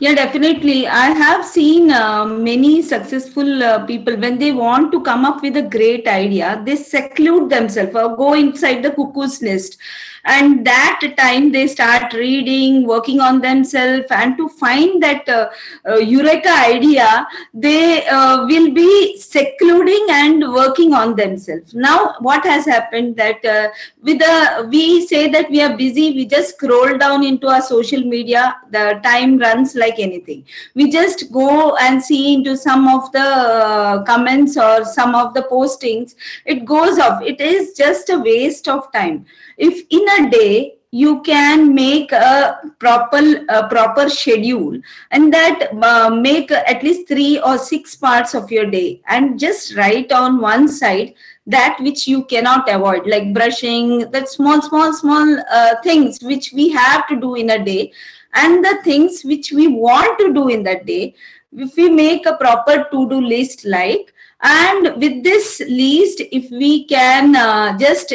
yeah 0.00 0.14
definitely. 0.14 0.88
I 0.88 1.10
have 1.10 1.44
seen 1.44 1.90
uh, 1.92 2.24
many 2.24 2.82
successful 2.82 3.62
uh, 3.62 3.86
people 3.86 4.16
when 4.16 4.38
they 4.38 4.50
want 4.52 4.90
to 4.92 5.00
come 5.00 5.24
up 5.24 5.42
with 5.42 5.56
a 5.56 5.62
great 5.62 6.08
idea 6.08 6.60
they 6.66 6.76
seclude 6.76 7.50
themselves 7.50 7.94
or 7.94 8.16
go 8.16 8.34
inside 8.34 8.82
the 8.82 8.90
cuckoo's 8.90 9.40
nest. 9.42 9.78
And 10.24 10.64
that 10.64 11.00
time 11.18 11.50
they 11.50 11.66
start 11.66 12.12
reading 12.12 12.86
working 12.86 13.20
on 13.20 13.40
themselves 13.40 14.06
and 14.10 14.36
to 14.36 14.48
find 14.48 15.02
that 15.02 15.28
uh, 15.28 15.48
uh, 15.88 15.96
eureka 15.96 16.48
idea 16.48 17.26
they 17.52 18.06
uh, 18.06 18.46
will 18.46 18.72
be 18.72 19.18
secluding 19.18 20.06
and 20.10 20.52
working 20.52 20.94
on 20.94 21.16
themselves. 21.16 21.74
Now 21.74 22.14
what 22.20 22.44
has 22.44 22.64
happened 22.66 23.16
that 23.16 23.44
uh, 23.44 23.70
with 24.00 24.20
the 24.20 24.68
we 24.70 25.06
say 25.06 25.28
that 25.28 25.50
we 25.50 25.60
are 25.60 25.76
busy 25.76 26.12
we 26.12 26.24
just 26.24 26.54
scroll 26.54 26.96
down 26.98 27.24
into 27.24 27.48
our 27.48 27.60
social 27.60 28.02
media 28.02 28.56
the 28.70 29.00
time 29.02 29.31
runs 29.38 29.74
like 29.74 29.98
anything. 29.98 30.44
We 30.74 30.90
just 30.90 31.32
go 31.32 31.76
and 31.76 32.02
see 32.02 32.34
into 32.34 32.56
some 32.56 32.88
of 32.88 33.10
the 33.12 33.20
uh, 33.20 34.02
comments 34.04 34.56
or 34.56 34.84
some 34.84 35.14
of 35.14 35.34
the 35.34 35.42
postings. 35.42 36.14
It 36.46 36.64
goes 36.64 36.98
off. 36.98 37.22
It 37.22 37.40
is 37.40 37.74
just 37.74 38.10
a 38.10 38.18
waste 38.18 38.68
of 38.68 38.92
time. 38.92 39.26
If 39.58 39.84
in 39.90 40.26
a 40.26 40.30
day 40.30 40.76
you 40.94 41.22
can 41.22 41.74
make 41.74 42.12
a 42.12 42.60
proper 42.78 43.18
a 43.48 43.66
proper 43.66 44.10
schedule 44.10 44.78
and 45.10 45.32
that 45.32 45.70
uh, 45.82 46.10
make 46.10 46.50
at 46.52 46.82
least 46.82 47.08
three 47.08 47.40
or 47.40 47.56
six 47.56 47.96
parts 47.96 48.34
of 48.34 48.50
your 48.50 48.66
day 48.66 49.00
and 49.08 49.40
just 49.40 49.74
write 49.74 50.12
on 50.12 50.38
one 50.38 50.68
side 50.68 51.14
that 51.46 51.78
which 51.80 52.06
you 52.06 52.24
cannot 52.24 52.68
avoid 52.68 53.06
like 53.06 53.32
brushing 53.32 54.00
that 54.10 54.28
small 54.28 54.60
small 54.60 54.92
small 54.92 55.38
uh, 55.50 55.74
things 55.82 56.22
which 56.22 56.52
we 56.52 56.68
have 56.68 57.08
to 57.08 57.16
do 57.16 57.36
in 57.36 57.50
a 57.50 57.64
day 57.64 57.90
and 58.34 58.64
the 58.64 58.78
things 58.84 59.22
which 59.22 59.52
we 59.52 59.68
want 59.68 60.18
to 60.18 60.32
do 60.32 60.48
in 60.48 60.62
that 60.62 60.86
day 60.86 61.14
if 61.52 61.76
we 61.76 61.88
make 61.90 62.26
a 62.26 62.36
proper 62.36 62.86
to 62.90 63.08
do 63.08 63.20
list 63.20 63.64
like 63.64 64.12
and 64.42 64.96
with 64.96 65.22
this 65.22 65.60
list 65.68 66.20
if 66.32 66.50
we 66.50 66.84
can 66.84 67.36
uh, 67.36 67.76
just 67.78 68.14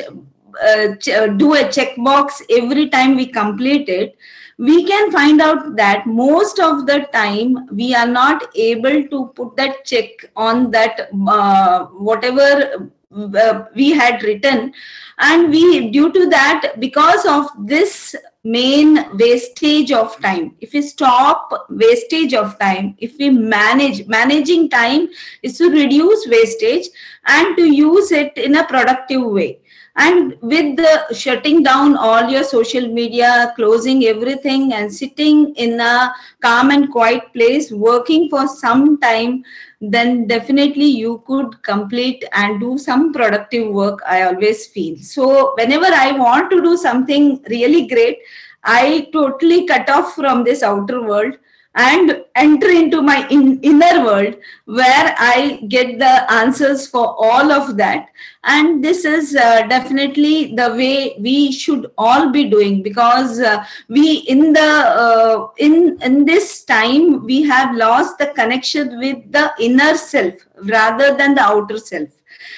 uh, 0.64 0.96
uh, 1.14 1.28
do 1.28 1.54
a 1.54 1.66
checkbox 1.66 2.42
every 2.50 2.90
time 2.90 3.16
we 3.16 3.28
complete 3.28 3.90
it, 3.90 4.18
we 4.58 4.84
can 4.86 5.12
find 5.12 5.40
out 5.40 5.76
that 5.76 6.08
most 6.08 6.60
of 6.60 6.88
the 6.88 7.08
time 7.14 7.68
we 7.72 7.94
are 7.94 8.08
not 8.08 8.44
able 8.56 9.04
to 9.10 9.28
put 9.36 9.56
that 9.56 9.86
check 9.86 10.10
on 10.36 10.72
that 10.72 11.10
uh, 11.28 11.86
whatever 11.86 12.90
uh, 13.16 13.64
we 13.76 13.92
had 13.92 14.24
written. 14.24 14.74
And 15.20 15.52
we 15.52 15.92
due 15.92 16.12
to 16.12 16.28
that 16.30 16.80
because 16.80 17.24
of 17.26 17.46
this 17.68 18.16
main 18.48 19.06
wastage 19.18 19.92
of 19.92 20.20
time. 20.22 20.56
If 20.62 20.74
we 20.74 20.82
stop 20.82 21.68
wastage 21.70 22.34
of 22.34 22.58
time 22.60 22.96
if 23.00 23.18
we 23.18 23.30
manage 23.30 24.08
managing 24.08 24.70
time 24.70 25.10
is 25.44 25.58
to 25.58 25.70
reduce 25.70 26.28
wastage 26.28 26.88
and 27.26 27.56
to 27.58 27.66
use 27.66 28.12
it 28.12 28.38
in 28.38 28.56
a 28.56 28.66
productive 28.66 29.24
way. 29.24 29.60
And 30.00 30.38
with 30.42 30.78
the 30.78 31.14
shutting 31.14 31.64
down 31.64 31.98
all 31.98 32.30
your 32.30 32.44
social 32.44 32.88
media 32.88 33.52
closing 33.56 34.06
everything 34.06 34.74
and 34.74 34.94
sitting 34.94 35.56
in 35.56 35.80
a 35.80 36.14
calm 36.40 36.70
and 36.70 36.92
quiet 36.92 37.34
place 37.34 37.72
working 37.72 38.30
for 38.30 38.48
some 38.48 39.00
time 39.00 39.44
then 39.80 40.26
definitely 40.28 40.86
you 40.86 41.24
could 41.28 41.62
complete 41.62 42.24
and 42.34 42.60
do 42.60 42.78
some 42.78 43.14
productive 43.14 43.72
work 43.72 44.02
i 44.08 44.24
always 44.24 44.68
feel. 44.68 44.98
So 44.98 45.54
whenever 45.56 45.86
i 45.86 46.12
want 46.12 46.50
to 46.52 46.62
do 46.62 46.78
something 46.78 47.44
really 47.50 47.88
great 47.88 48.20
i 48.64 49.08
totally 49.14 49.68
cut 49.68 49.90
off 49.90 50.16
from 50.16 50.44
this 50.44 50.64
outer 50.64 51.02
world 51.04 51.38
and 51.78 52.24
enter 52.36 52.70
into 52.70 53.02
my 53.04 53.28
in, 53.30 53.60
inner 53.62 54.04
world 54.04 54.36
where 54.66 55.16
I 55.18 55.62
get 55.68 56.00
the 56.00 56.32
answers 56.32 56.88
for 56.88 57.16
all 57.18 57.52
of 57.52 57.78
that. 57.78 58.10
And 58.44 58.84
this 58.84 59.06
is 59.06 59.36
uh, 59.36 59.68
definitely 59.68 60.56
the 60.56 60.72
way 60.72 61.16
we 61.20 61.52
should 61.52 61.92
all 61.98 62.32
be 62.32 62.50
doing 62.50 62.82
because 62.82 63.40
uh, 63.40 63.64
we 63.90 64.18
in 64.36 64.54
the 64.54 64.60
uh, 64.60 65.48
in 65.58 66.00
in 66.02 66.26
this 66.26 66.64
time 66.64 67.24
we 67.24 67.44
have 67.44 67.76
lost 67.76 68.18
the 68.18 68.28
connection 68.28 68.98
with 68.98 69.32
the 69.32 69.52
inner 69.60 69.96
self 69.96 70.34
rather 70.64 71.16
than 71.16 71.36
the 71.36 71.42
outer 71.42 71.78
self. 71.78 72.10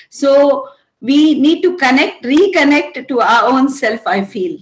So 0.10 0.70
we 1.02 1.40
need 1.40 1.62
to 1.64 1.78
connect, 1.78 2.24
reconnect 2.24 3.08
to 3.08 3.22
our 3.22 3.50
own 3.50 3.70
self. 3.70 4.06
I 4.08 4.24
feel 4.24 4.60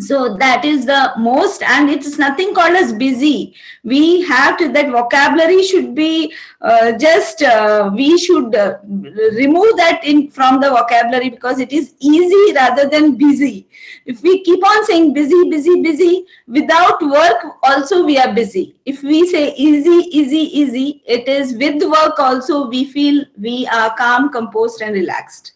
so 0.00 0.36
that 0.36 0.64
is 0.64 0.86
the 0.86 1.12
most 1.18 1.62
and 1.62 1.90
it's 1.90 2.18
nothing 2.18 2.54
called 2.54 2.76
as 2.76 2.92
busy. 2.92 3.54
We 3.82 4.22
have 4.22 4.56
to 4.58 4.68
that 4.72 4.90
vocabulary 4.90 5.62
should 5.62 5.94
be 5.94 6.32
uh, 6.60 6.92
just 6.98 7.42
uh, 7.42 7.90
we 7.94 8.18
should 8.18 8.54
uh, 8.54 8.78
remove 8.84 9.76
that 9.76 10.00
in 10.04 10.30
from 10.30 10.60
the 10.60 10.70
vocabulary 10.70 11.30
because 11.30 11.60
it 11.60 11.72
is 11.72 11.94
easy 12.00 12.54
rather 12.54 12.88
than 12.88 13.16
busy. 13.16 13.68
If 14.06 14.22
we 14.22 14.42
keep 14.42 14.64
on 14.64 14.84
saying 14.86 15.14
busy 15.14 15.48
busy 15.50 15.82
busy 15.82 16.26
without 16.46 17.02
work 17.02 17.56
also 17.62 18.04
we 18.04 18.18
are 18.18 18.32
busy. 18.34 18.76
If 18.84 19.02
we 19.02 19.26
say 19.26 19.54
easy 19.54 20.08
easy 20.10 20.44
easy 20.60 21.02
it 21.06 21.28
is 21.28 21.54
with 21.54 21.82
work 21.82 22.18
also 22.18 22.68
we 22.68 22.84
feel 22.84 23.24
we 23.38 23.66
are 23.66 23.94
calm 23.96 24.30
composed 24.30 24.82
and 24.82 24.94
relaxed. 24.94 25.52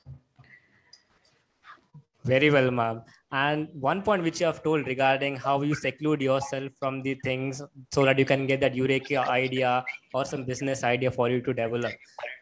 Very 2.24 2.50
well 2.50 2.70
ma'am 2.70 3.02
and 3.30 3.68
one 3.72 4.00
point 4.02 4.22
which 4.22 4.40
you 4.40 4.46
have 4.46 4.62
told 4.62 4.86
regarding 4.86 5.36
how 5.36 5.60
you 5.60 5.74
seclude 5.74 6.22
yourself 6.22 6.72
from 6.78 7.02
the 7.02 7.14
things 7.24 7.62
so 7.92 8.04
that 8.04 8.18
you 8.18 8.24
can 8.24 8.46
get 8.46 8.60
that 8.60 8.74
eureka 8.74 9.18
idea 9.28 9.84
or 10.14 10.24
some 10.24 10.44
business 10.44 10.82
idea 10.82 11.10
for 11.10 11.28
you 11.28 11.42
to 11.42 11.52
develop. 11.52 11.92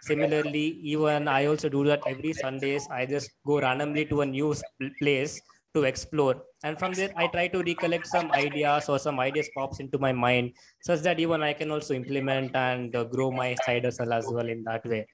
Similarly 0.02 0.78
even 0.84 1.26
i 1.26 1.46
also 1.46 1.68
do 1.68 1.84
that 1.84 2.02
every 2.06 2.32
sundays. 2.32 2.86
I 2.90 3.04
just 3.04 3.30
go 3.44 3.60
randomly 3.60 4.04
to 4.06 4.20
a 4.20 4.26
new 4.26 4.54
place 5.00 5.40
to 5.74 5.82
explore. 5.82 6.42
And 6.62 6.78
from 6.78 6.92
there 6.92 7.10
i 7.16 7.26
try 7.26 7.48
to 7.48 7.62
recollect 7.64 8.06
some 8.06 8.30
ideas 8.30 8.88
or 8.88 9.00
some 9.00 9.18
ideas 9.18 9.50
pops 9.56 9.80
into 9.80 9.98
my 9.98 10.12
mind 10.12 10.52
such 10.82 11.00
that 11.00 11.18
even 11.18 11.42
i 11.42 11.52
can 11.52 11.72
also 11.72 11.94
implement 11.94 12.54
and 12.54 12.94
uh, 12.94 13.02
grow 13.04 13.32
my 13.32 13.56
side 13.66 13.84
hustle 13.84 14.12
as 14.12 14.26
well 14.28 14.48
in 14.48 14.62
that 14.64 14.84
way. 14.86 15.04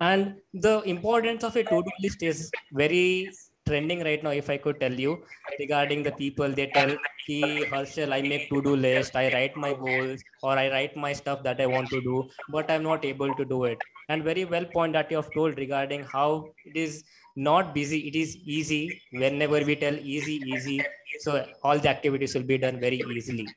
And 0.00 0.36
the 0.54 0.80
importance 0.82 1.42
of 1.42 1.56
a 1.56 1.64
to-do 1.64 1.90
list 2.00 2.22
is 2.22 2.50
very 2.72 3.30
trending 3.70 4.00
right 4.08 4.22
now 4.26 4.30
if 4.42 4.48
i 4.54 4.56
could 4.64 4.78
tell 4.80 4.92
you 5.04 5.12
regarding 5.58 6.02
the 6.02 6.12
people 6.12 6.48
they 6.58 6.66
tell 6.76 6.96
he 7.22 7.66
Harshal, 7.70 8.12
i 8.12 8.22
make 8.22 8.48
to-do 8.50 8.74
list. 8.74 9.14
I 9.14 9.30
write 9.32 9.56
my 9.56 9.72
goals 9.74 10.24
or 10.42 10.52
i 10.58 10.68
write 10.70 10.96
my 10.96 11.12
stuff 11.12 11.42
that 11.44 11.60
i 11.60 11.66
want 11.66 11.90
to 11.90 12.00
do 12.00 12.28
but 12.48 12.70
i'm 12.70 12.82
not 12.82 13.04
able 13.04 13.34
to 13.34 13.44
do 13.44 13.64
it. 13.64 13.84
And 14.08 14.24
very 14.24 14.44
well 14.44 14.64
point 14.64 14.94
that 14.94 15.10
you 15.10 15.16
have 15.18 15.32
told 15.34 15.58
regarding 15.58 16.02
how 16.02 16.54
it 16.64 16.76
is 16.76 17.04
not 17.36 17.74
busy 17.74 18.08
it 18.08 18.16
is 18.16 18.36
easy. 18.36 19.04
Whenever 19.10 19.64
we 19.64 19.76
tell 19.76 19.94
easy 19.94 20.34
easy 20.52 20.92
so 21.16 21.46
all 21.62 21.78
the 21.78 21.88
activities 21.90 22.34
will 22.34 22.42
be 22.44 22.58
done 22.58 22.80
very 22.80 22.96
easily. 22.96 23.56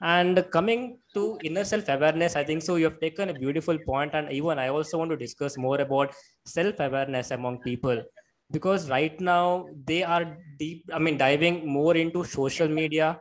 And 0.00 0.44
coming 0.52 1.00
to 1.14 1.40
inner 1.42 1.64
self 1.64 1.88
awareness 1.88 2.36
i 2.36 2.44
think 2.44 2.62
so 2.62 2.76
you 2.76 2.84
have 2.84 3.00
taken 3.00 3.30
a 3.30 3.34
beautiful 3.34 3.78
point 3.78 4.14
and 4.14 4.30
even 4.32 4.58
i 4.64 4.68
also 4.68 4.98
want 4.98 5.10
to 5.10 5.16
discuss 5.16 5.56
more 5.56 5.80
about 5.80 6.14
self 6.46 6.78
awareness 6.78 7.32
among 7.32 7.58
people 7.64 8.04
because 8.50 8.88
right 8.90 9.20
now 9.20 9.66
they 9.84 10.02
are 10.02 10.36
deep 10.58 10.84
i 10.92 10.98
mean 10.98 11.16
diving 11.18 11.66
more 11.66 11.96
into 11.96 12.24
social 12.24 12.68
media. 12.68 13.20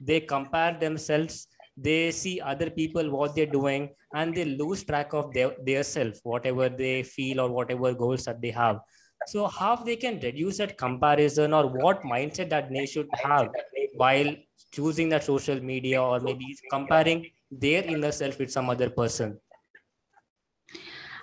They 0.00 0.20
compare 0.20 0.78
themselves. 0.78 1.48
They 1.76 2.12
see 2.12 2.40
other 2.40 2.70
people 2.70 3.10
what 3.10 3.34
they're 3.34 3.46
doing 3.46 3.90
and 4.14 4.34
they 4.34 4.44
lose 4.44 4.84
track 4.84 5.12
of 5.12 5.32
their, 5.34 5.54
their 5.64 5.82
self 5.82 6.18
whatever 6.22 6.68
they 6.68 7.02
feel 7.02 7.40
or 7.40 7.50
whatever 7.50 7.92
goals 7.94 8.24
that 8.26 8.40
they 8.40 8.50
have. 8.50 8.78
So 9.26 9.46
how 9.48 9.76
they 9.76 9.96
can 9.96 10.20
reduce 10.20 10.58
that 10.58 10.78
comparison 10.78 11.52
or 11.52 11.66
what 11.66 12.02
mindset 12.02 12.48
that 12.50 12.70
they 12.72 12.86
should 12.86 13.08
have 13.14 13.50
while 13.96 14.34
choosing 14.72 15.08
that 15.10 15.24
social 15.24 15.60
media 15.60 16.00
or 16.02 16.20
maybe 16.20 16.56
comparing 16.70 17.26
their 17.50 17.82
inner 17.82 18.12
self 18.12 18.38
with 18.38 18.52
some 18.52 18.70
other 18.70 18.90
person 18.90 19.38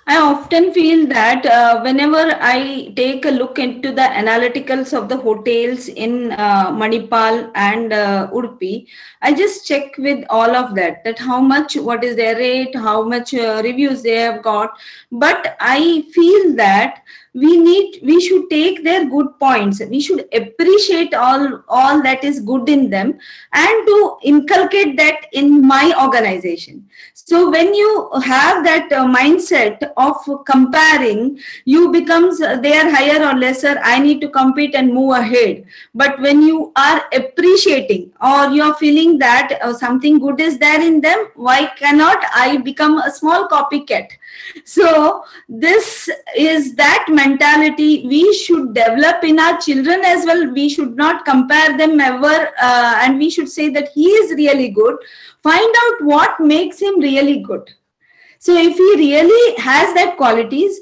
I 0.08 0.18
often 0.18 0.72
feel 0.72 1.08
that 1.08 1.48
uh, 1.48 1.82
whenever 1.82 2.38
I 2.40 2.94
take 2.96 3.26
a 3.26 3.32
look 3.32 3.58
into 3.58 3.92
the 3.92 4.02
analyticals 4.04 4.96
of 4.96 5.10
the 5.10 5.18
hotels 5.18 5.88
in 5.88 6.32
uh, 6.34 6.72
Manipal 6.72 7.52
and 7.56 7.92
uh, 7.92 8.30
Udupi, 8.32 8.86
I 9.24 9.34
just 9.34 9.66
check 9.66 9.98
with 9.98 10.24
all 10.30 10.56
of 10.56 10.76
that, 10.76 11.04
that 11.06 11.18
how 11.18 11.42
much, 11.42 11.76
what 11.76 12.04
is 12.04 12.16
their 12.16 12.36
rate, 12.36 12.76
how 12.76 13.02
much 13.02 13.34
uh, 13.34 13.62
reviews 13.64 14.04
they 14.04 14.18
have 14.18 14.44
got. 14.44 14.78
But 15.12 15.58
I 15.60 16.04
feel 16.14 16.56
that 16.56 17.02
we 17.36 17.58
need 17.58 18.00
we 18.02 18.20
should 18.22 18.50
take 18.50 18.84
their 18.84 19.06
good 19.06 19.28
points. 19.40 19.82
We 19.90 20.00
should 20.00 20.22
appreciate 20.34 21.14
all 21.14 21.64
all 21.68 22.02
that 22.04 22.24
is 22.24 22.40
good 22.40 22.70
in 22.70 22.90
them 22.90 23.20
and 23.52 23.88
to 23.88 24.18
inculcate 24.24 24.96
that 24.98 25.28
in 25.34 25.62
my 25.68 25.94
organization. 26.02 26.88
So 27.14 27.50
when 27.50 27.74
you 27.74 28.10
have 28.24 28.64
that 28.64 28.92
uh, 28.92 29.06
mindset 29.06 29.92
of 29.98 30.46
comparing 30.46 31.38
you 31.66 31.92
becomes 31.92 32.40
uh, 32.40 32.58
they 32.58 32.78
are 32.78 32.90
higher 32.90 33.22
or 33.28 33.34
lesser 33.38 33.78
i 33.84 34.00
need 34.00 34.22
to 34.22 34.30
compete 34.30 34.76
and 34.76 34.94
move 34.94 35.16
ahead. 35.18 35.66
But 35.94 36.22
when 36.22 36.42
you 36.42 36.72
are 36.78 37.04
appreciating 37.14 38.12
or 38.22 38.50
you 38.52 38.64
are 38.64 38.76
feeling 38.76 39.18
that 39.20 39.58
uh, 39.62 39.74
something 39.74 40.20
good 40.20 40.40
is 40.40 40.58
there 40.58 40.82
in 40.82 41.02
them 41.02 41.28
why 41.36 41.66
cannot 41.78 42.24
i 42.34 42.58
become 42.58 43.00
a 43.00 43.12
small 43.12 43.50
copycat? 43.50 44.08
So 44.64 45.26
this 45.50 46.10
is 46.38 46.76
that 46.76 47.08
mentality 47.26 48.06
we 48.08 48.34
should 48.34 48.74
develop 48.74 49.24
in 49.24 49.40
our 49.40 49.60
children 49.60 50.04
as 50.06 50.26
well. 50.26 50.52
We 50.52 50.70
should 50.70 50.96
not 50.96 51.26
compare 51.26 51.78
them 51.78 52.00
ever 52.00 52.50
uh, 52.62 53.00
and 53.02 53.18
we 53.18 53.30
should 53.30 53.50
say 53.50 53.70
that 53.70 53.90
he 53.94 54.08
is 54.08 54.32
really 54.32 54.70
good. 54.70 54.96
Find 55.44 55.76
out 55.84 56.06
what 56.06 56.40
makes 56.40 56.80
him 56.80 57.00
really 57.00 57.40
good. 57.42 57.70
So 58.40 58.56
if 58.56 58.78
he 58.78 58.96
really 59.08 59.56
has 59.58 59.94
that 59.96 60.18
qualities 60.18 60.80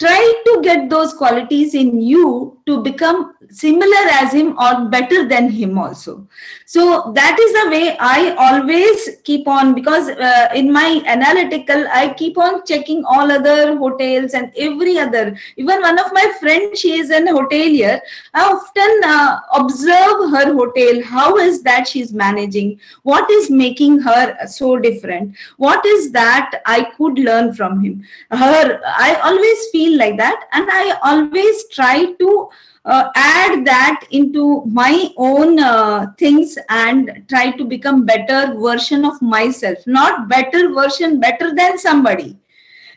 try 0.00 0.42
to 0.46 0.60
get 0.62 0.88
those 0.88 1.12
qualities 1.12 1.74
in 1.74 2.00
you 2.00 2.58
to 2.70 2.82
become 2.82 3.34
similar 3.50 4.04
as 4.22 4.32
him 4.32 4.56
or 4.58 4.88
better 4.88 5.28
than 5.28 5.50
him 5.50 5.76
also. 5.78 6.26
So 6.66 7.12
that 7.16 7.36
is 7.44 7.52
the 7.58 7.70
way 7.70 7.96
i 7.98 8.34
always 8.46 9.08
keep 9.24 9.48
on 9.48 9.74
because 9.74 10.08
uh, 10.08 10.48
in 10.54 10.72
my 10.72 11.02
analytical 11.14 11.86
i 12.00 12.02
keep 12.20 12.38
on 12.38 12.60
checking 12.64 13.04
all 13.04 13.32
other 13.36 13.76
hotels 13.76 14.34
and 14.34 14.52
every 14.56 14.98
other. 14.98 15.36
Even 15.56 15.82
one 15.82 15.98
of 15.98 16.12
my 16.12 16.26
friends 16.40 16.78
she 16.78 16.92
is 16.98 17.10
an 17.10 17.26
hotelier. 17.26 17.98
I 18.34 18.44
often 18.52 19.00
uh, 19.04 19.40
observe 19.54 20.30
her 20.34 20.54
hotel. 20.60 21.02
How 21.02 21.38
is 21.38 21.62
that 21.62 21.88
she's 21.88 22.12
managing? 22.12 22.78
What 23.02 23.30
is 23.30 23.50
making 23.50 23.98
her 24.00 24.46
so 24.46 24.76
different? 24.78 25.34
What 25.56 25.84
is 25.84 26.12
that 26.12 26.62
i 26.66 26.78
could 26.96 27.18
learn 27.18 27.52
from 27.54 27.80
him? 27.80 28.04
Her 28.30 28.80
i 29.08 29.14
always 29.24 29.66
feel 29.72 29.98
like 29.98 30.16
that 30.18 30.48
and 30.52 30.68
i 30.70 30.96
always 31.02 31.68
try 31.78 32.12
to 32.24 32.48
uh, 32.84 33.10
add 33.14 33.64
that 33.66 34.04
into 34.10 34.62
my 34.66 35.08
own 35.16 35.58
uh, 35.58 36.06
things 36.18 36.56
and 36.68 37.24
try 37.28 37.50
to 37.52 37.64
become 37.64 38.06
better 38.06 38.54
version 38.58 39.04
of 39.04 39.20
myself. 39.20 39.78
Not 39.86 40.28
better 40.28 40.72
version 40.72 41.20
better 41.20 41.54
than 41.54 41.78
somebody. 41.78 42.38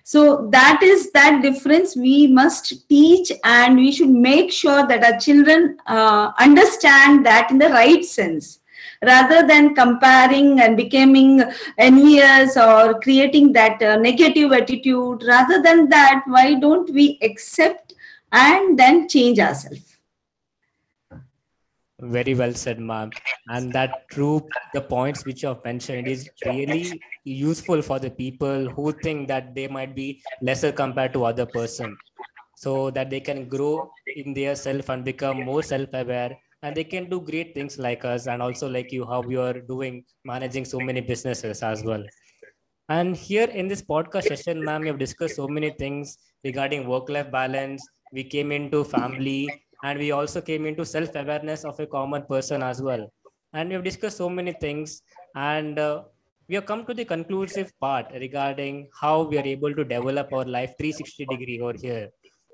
So 0.03 0.47
that 0.51 0.81
is 0.83 1.11
that 1.11 1.41
difference 1.41 1.95
we 1.95 2.27
must 2.27 2.87
teach 2.89 3.31
and 3.43 3.75
we 3.77 3.91
should 3.91 4.09
make 4.09 4.51
sure 4.51 4.85
that 4.85 5.03
our 5.03 5.17
children 5.17 5.77
uh, 5.87 6.31
understand 6.39 7.25
that 7.25 7.51
in 7.51 7.57
the 7.57 7.69
right 7.69 8.03
sense. 8.03 8.59
Rather 9.01 9.45
than 9.45 9.75
comparing 9.75 10.61
and 10.61 10.77
becoming 10.77 11.41
envious 11.77 12.57
or 12.57 12.99
creating 13.01 13.51
that 13.53 13.81
uh, 13.81 13.97
negative 13.97 14.51
attitude 14.53 15.23
rather 15.27 15.61
than 15.61 15.89
that 15.89 16.23
why 16.27 16.53
don't 16.53 16.89
we 16.93 17.19
accept 17.21 17.93
and 18.33 18.77
then 18.77 19.07
change 19.07 19.39
ourselves. 19.39 19.97
Very 22.01 22.33
well 22.33 22.53
said 22.53 22.79
ma'am. 22.79 23.11
And 23.47 23.71
that 23.73 24.09
true 24.09 24.41
the 24.73 24.81
points 24.81 25.25
which 25.25 25.43
you 25.43 25.49
have 25.49 25.63
mentioned 25.63 26.07
is 26.07 26.29
really 26.45 26.99
useful 27.23 27.81
for 27.81 27.99
the 27.99 28.09
people 28.09 28.69
who 28.69 28.91
think 29.03 29.27
that 29.29 29.55
they 29.55 29.67
might 29.67 29.95
be 29.95 30.21
lesser 30.41 30.71
compared 30.71 31.13
to 31.13 31.23
other 31.25 31.45
person 31.45 31.95
so 32.55 32.89
that 32.91 33.09
they 33.09 33.19
can 33.19 33.47
grow 33.47 33.91
in 34.15 34.33
their 34.33 34.55
self 34.55 34.89
and 34.89 35.05
become 35.05 35.43
more 35.43 35.63
self-aware 35.63 36.37
and 36.63 36.75
they 36.75 36.83
can 36.83 37.09
do 37.09 37.19
great 37.21 37.53
things 37.53 37.77
like 37.77 38.03
us 38.05 38.27
and 38.27 38.41
also 38.41 38.69
like 38.69 38.91
you 38.91 39.05
how 39.05 39.21
you 39.23 39.41
are 39.41 39.59
doing 39.59 40.03
managing 40.23 40.65
so 40.65 40.79
many 40.79 41.01
businesses 41.01 41.61
as 41.61 41.83
well 41.83 42.03
and 42.89 43.15
here 43.15 43.47
in 43.47 43.67
this 43.67 43.81
podcast 43.81 44.27
session 44.27 44.63
ma'am 44.63 44.81
we 44.81 44.87
have 44.87 44.99
discussed 44.99 45.37
so 45.37 45.47
many 45.47 45.69
things 45.71 46.17
regarding 46.43 46.87
work-life 46.87 47.31
balance. 47.31 47.85
We 48.11 48.23
came 48.23 48.51
into 48.51 48.83
family 48.83 49.49
and 49.83 49.97
we 49.97 50.11
also 50.11 50.41
came 50.41 50.65
into 50.65 50.85
self-awareness 50.85 51.63
of 51.63 51.79
a 51.79 51.87
common 51.87 52.23
person 52.23 52.61
as 52.61 52.81
well. 52.81 53.11
And 53.53 53.69
we 53.69 53.75
have 53.75 53.83
discussed 53.83 54.17
so 54.17 54.29
many 54.29 54.53
things. 54.53 55.01
And 55.35 55.79
uh, 55.79 56.03
we 56.47 56.55
have 56.55 56.65
come 56.65 56.85
to 56.85 56.93
the 56.93 57.05
conclusive 57.05 57.71
part 57.79 58.07
regarding 58.13 58.89
how 58.99 59.23
we 59.23 59.37
are 59.37 59.45
able 59.45 59.73
to 59.73 59.83
develop 59.83 60.33
our 60.33 60.45
life 60.45 60.73
360 60.77 61.25
degree 61.25 61.59
over 61.61 61.73
here. 61.81 62.09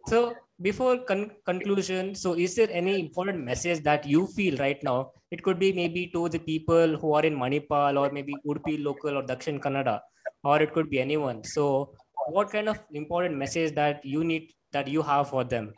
So 0.08 0.36
before 0.62 1.00
con- 1.00 1.32
conclusion 1.46 2.16
so 2.16 2.34
is 2.34 2.56
there 2.56 2.70
any 2.72 3.00
important 3.00 3.44
message 3.44 3.82
that 3.84 4.06
you 4.06 4.28
feel 4.28 4.58
right 4.58 4.82
now? 4.84 5.12
It 5.32 5.44
could 5.44 5.60
be 5.60 5.72
maybe 5.74 6.08
to 6.14 6.30
the 6.30 6.40
people 6.40 6.98
who 6.98 7.14
are 7.14 7.24
in 7.24 7.36
manipal 7.36 8.00
or 8.00 8.12
maybe 8.12 8.34
udupi 8.46 8.84
local 8.84 9.18
or 9.18 9.24
dakshin 9.24 9.60
kannada 9.60 10.00
or 10.44 10.62
it 10.62 10.74
could 10.74 10.90
be 10.90 11.00
anyone 11.00 11.44
so 11.44 11.94
what 12.28 12.52
kind 12.52 12.70
of 12.70 12.80
important 12.94 13.36
message 13.36 13.74
that 13.76 14.04
you 14.04 14.24
need 14.24 14.50
that 14.72 14.88
you 14.88 15.02
have 15.02 15.30
for 15.30 15.44
them 15.44 15.74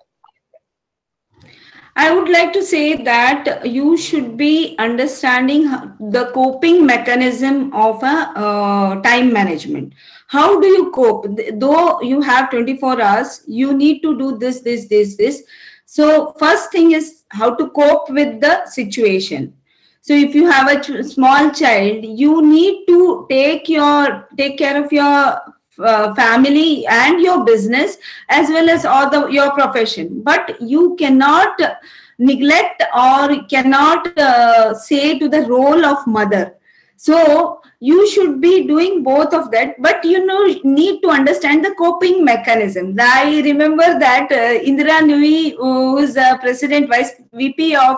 I 1.95 2.13
would 2.13 2.29
like 2.29 2.53
to 2.53 2.63
say 2.63 2.95
that 3.03 3.65
you 3.65 3.97
should 3.97 4.37
be 4.37 4.75
understanding 4.79 5.63
the 5.99 6.31
coping 6.33 6.85
mechanism 6.85 7.73
of 7.73 8.01
a 8.01 8.31
uh, 8.35 9.01
time 9.01 9.33
management. 9.33 9.93
How 10.27 10.59
do 10.59 10.67
you 10.67 10.91
cope? 10.91 11.27
Though 11.55 12.01
you 12.01 12.21
have 12.21 12.49
24 12.49 13.01
hours, 13.01 13.41
you 13.45 13.73
need 13.73 13.99
to 14.03 14.17
do 14.17 14.37
this, 14.37 14.61
this, 14.61 14.87
this, 14.87 15.17
this. 15.17 15.43
So 15.85 16.33
first 16.39 16.71
thing 16.71 16.93
is 16.93 17.23
how 17.29 17.55
to 17.55 17.69
cope 17.71 18.09
with 18.09 18.39
the 18.39 18.65
situation. 18.67 19.53
So 20.01 20.13
if 20.13 20.33
you 20.33 20.49
have 20.49 20.67
a 20.67 21.03
small 21.03 21.51
child, 21.51 22.03
you 22.03 22.41
need 22.41 22.85
to 22.87 23.27
take 23.29 23.69
your 23.69 24.27
take 24.35 24.57
care 24.57 24.83
of 24.83 24.91
your 24.91 25.39
uh, 25.79 26.13
family 26.15 26.85
and 26.87 27.21
your 27.21 27.45
business 27.45 27.97
as 28.29 28.49
well 28.49 28.69
as 28.69 28.83
all 28.83 29.09
the 29.11 29.27
your 29.27 29.51
profession. 29.51 30.21
But 30.23 30.59
you 30.59 30.95
cannot 30.95 31.59
neglect 32.17 32.83
or 32.95 33.43
cannot 33.43 34.17
uh, 34.17 34.73
say 34.73 35.19
to 35.19 35.29
the 35.29 35.41
role 35.41 35.85
of 35.85 36.05
mother. 36.07 36.55
So 36.97 37.61
you 37.79 38.07
should 38.09 38.41
be 38.41 38.67
doing 38.67 39.03
both 39.03 39.33
of 39.33 39.51
that. 39.51 39.81
But 39.81 40.03
you 40.03 40.25
know 40.25 40.45
need 40.63 41.01
to 41.01 41.09
understand 41.09 41.63
the 41.63 41.75
coping 41.75 42.23
mechanism. 42.25 42.95
I 42.99 43.41
remember 43.43 43.99
that 43.99 44.31
uh, 44.31 44.59
indira 44.69 44.99
Nooyi 45.01 45.55
who 45.57 45.99
is 45.99 46.15
the 46.15 46.39
president 46.41 46.89
vice 46.89 47.13
vp 47.33 47.75
of 47.75 47.97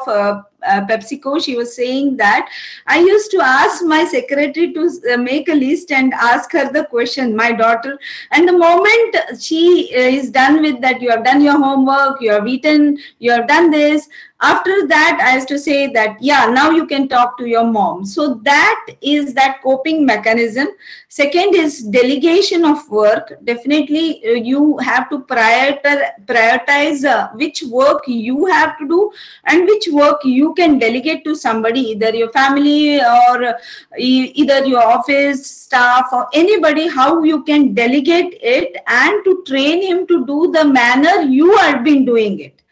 uh, 0.68 0.86
PepsiCo, 0.86 1.44
she 1.44 1.56
was 1.56 1.76
saying 1.76 2.18
that 2.18 2.50
I 2.88 3.00
used 3.00 3.32
to 3.32 3.42
ask 3.42 3.84
my 3.84 4.06
secretary 4.06 4.74
to 4.74 5.14
uh, 5.14 5.18
make 5.18 5.50
a 5.50 5.54
list 5.54 5.92
and 5.92 6.14
ask 6.14 6.52
her 6.52 6.72
the 6.72 6.86
question, 6.86 7.36
my 7.36 7.52
daughter. 7.52 8.00
And 8.32 8.48
the 8.48 8.58
moment 8.58 9.42
she 9.42 9.92
uh, 9.96 10.00
is 10.00 10.30
done 10.30 10.62
with 10.62 10.82
that, 10.82 11.02
you 11.02 11.10
have 11.10 11.24
done 11.24 11.42
your 11.42 11.58
homework, 11.58 12.22
you 12.22 12.32
have 12.32 12.48
eaten, 12.48 12.98
you 13.20 13.32
have 13.32 13.48
done 13.48 13.72
this. 13.72 14.08
After 14.44 14.86
that, 14.88 15.22
I 15.24 15.36
used 15.36 15.48
to 15.48 15.58
say 15.58 15.88
that, 15.94 16.18
yeah, 16.22 16.48
now 16.48 16.70
you 16.70 16.86
can 16.86 17.08
talk 17.08 17.38
to 17.38 17.46
your 17.46 17.64
mom. 17.64 18.06
So 18.06 18.34
that 18.44 18.88
is 19.02 19.34
that 19.36 19.62
coping 19.64 20.06
mechanism. 20.06 20.68
Second 21.08 21.56
is 21.56 21.84
delegation 21.84 22.66
of 22.66 22.90
work. 22.90 23.32
Definitely, 23.46 24.22
uh, 24.28 24.32
you 24.32 24.78
have 24.80 25.10
to 25.12 25.20
prioritize, 25.20 27.06
uh, 27.06 27.30
which 27.36 27.64
work 27.64 28.04
you 28.06 28.46
have 28.48 28.78
to 28.80 28.88
do 28.88 29.12
and 29.46 29.66
which 29.66 29.88
work 29.90 30.20
you 30.26 30.54
can 30.56 30.78
delegate 30.78 31.24
to 31.24 31.36
somebody 31.36 31.80
either 31.92 32.14
your 32.14 32.32
family 32.34 33.00
or 33.00 33.56
either 33.98 34.66
your 34.66 34.84
office 34.84 35.46
staff 35.46 36.08
or 36.12 36.28
anybody 36.34 36.88
how 36.88 37.24
you 37.24 37.44
can 37.44 37.74
delegate 37.74 38.38
it 38.42 38.76
and 38.88 39.24
to 39.24 39.42
train 39.48 39.82
him 39.82 40.06
to 40.08 40.26
do 40.26 40.52
the 40.52 40.66
manner 40.66 41.22
you 41.22 41.56
have 41.58 41.84
been 41.84 42.04
doing 42.06 42.40
it 42.40 42.63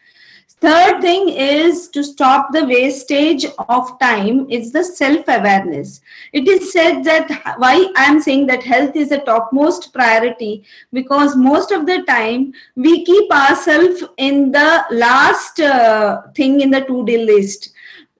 third 0.62 1.00
thing 1.02 1.28
is 1.28 1.88
to 1.88 2.02
stop 2.04 2.52
the 2.52 2.64
wastage 2.64 3.44
of 3.68 3.98
time. 3.98 4.46
Is 4.50 4.72
the 4.72 4.84
self 4.84 5.24
awareness 5.28 6.00
it 6.32 6.48
is 6.48 6.72
said 6.72 7.02
that 7.04 7.30
why 7.58 7.72
i 7.96 8.04
am 8.04 8.20
saying 8.20 8.46
that 8.46 8.62
health 8.62 8.96
is 8.96 9.12
a 9.12 9.18
topmost 9.28 9.92
priority 9.92 10.64
because 10.92 11.36
most 11.36 11.70
of 11.70 11.86
the 11.86 11.98
time 12.08 12.52
we 12.76 13.04
keep 13.04 13.32
ourselves 13.32 14.04
in 14.16 14.50
the 14.52 14.84
last 14.90 15.60
uh, 15.60 16.22
thing 16.36 16.60
in 16.60 16.70
the 16.70 16.80
to 16.80 17.04
do 17.04 17.18
list. 17.32 17.70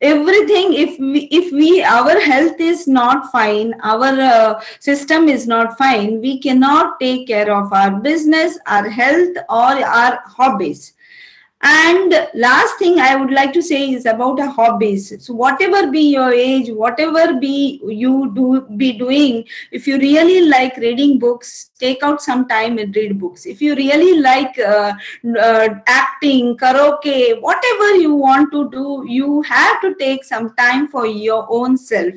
Everything 0.01 0.75
if 0.75 0.99
we 0.99 1.21
if 1.41 1.53
we 1.53 1.83
our 1.83 2.19
health 2.21 2.61
is 2.61 2.89
not 2.89 3.31
fine 3.31 3.73
our 3.83 4.13
uh, 4.29 4.61
system 4.81 5.29
is 5.29 5.47
not 5.47 5.79
fine 5.79 6.21
we 6.21 6.41
cannot 6.41 6.99
take 6.99 7.29
care 7.29 7.55
of 7.57 7.73
our 7.73 7.93
business 8.01 8.59
our 8.67 8.89
health 8.89 9.37
or 9.49 9.73
our 9.99 10.19
hobbies 10.27 10.95
and 11.63 12.29
last 12.35 12.77
thing 12.79 12.99
I 12.99 13.15
would 13.15 13.31
like 13.31 13.53
to 13.53 13.63
say 13.63 13.93
is 13.93 14.05
about 14.05 14.41
a 14.41 14.51
hobbies. 14.51 15.13
So 15.25 15.33
whatever 15.33 15.93
be 15.93 16.01
your 16.13 16.33
age, 16.33 16.71
whatever 16.71 17.35
be 17.39 17.81
you 17.87 18.33
do 18.35 18.67
be 18.77 18.93
doing, 18.99 19.45
if 19.71 19.87
you 19.87 19.97
really 19.99 20.49
like 20.49 20.77
reading 20.77 21.21
books, 21.21 21.71
take 21.79 22.03
out 22.03 22.21
some 22.21 22.49
time 22.49 22.79
and 22.79 22.95
read 22.97 23.21
books. 23.21 23.47
If 23.47 23.63
you 23.63 23.77
really 23.77 24.21
like 24.21 24.59
uh, 24.59 24.95
uh, 25.39 25.69
acting, 25.87 26.57
karaoke, 26.57 27.41
whatever 27.41 27.95
you 27.95 28.15
want 28.15 28.51
to 28.53 28.69
do, 28.71 29.05
you 29.07 29.43
have 29.43 29.81
to 29.83 29.95
take 29.95 30.25
some 30.25 30.55
time 30.57 30.89
for 30.89 31.07
your 31.07 31.47
own 31.49 31.77
self 31.77 32.15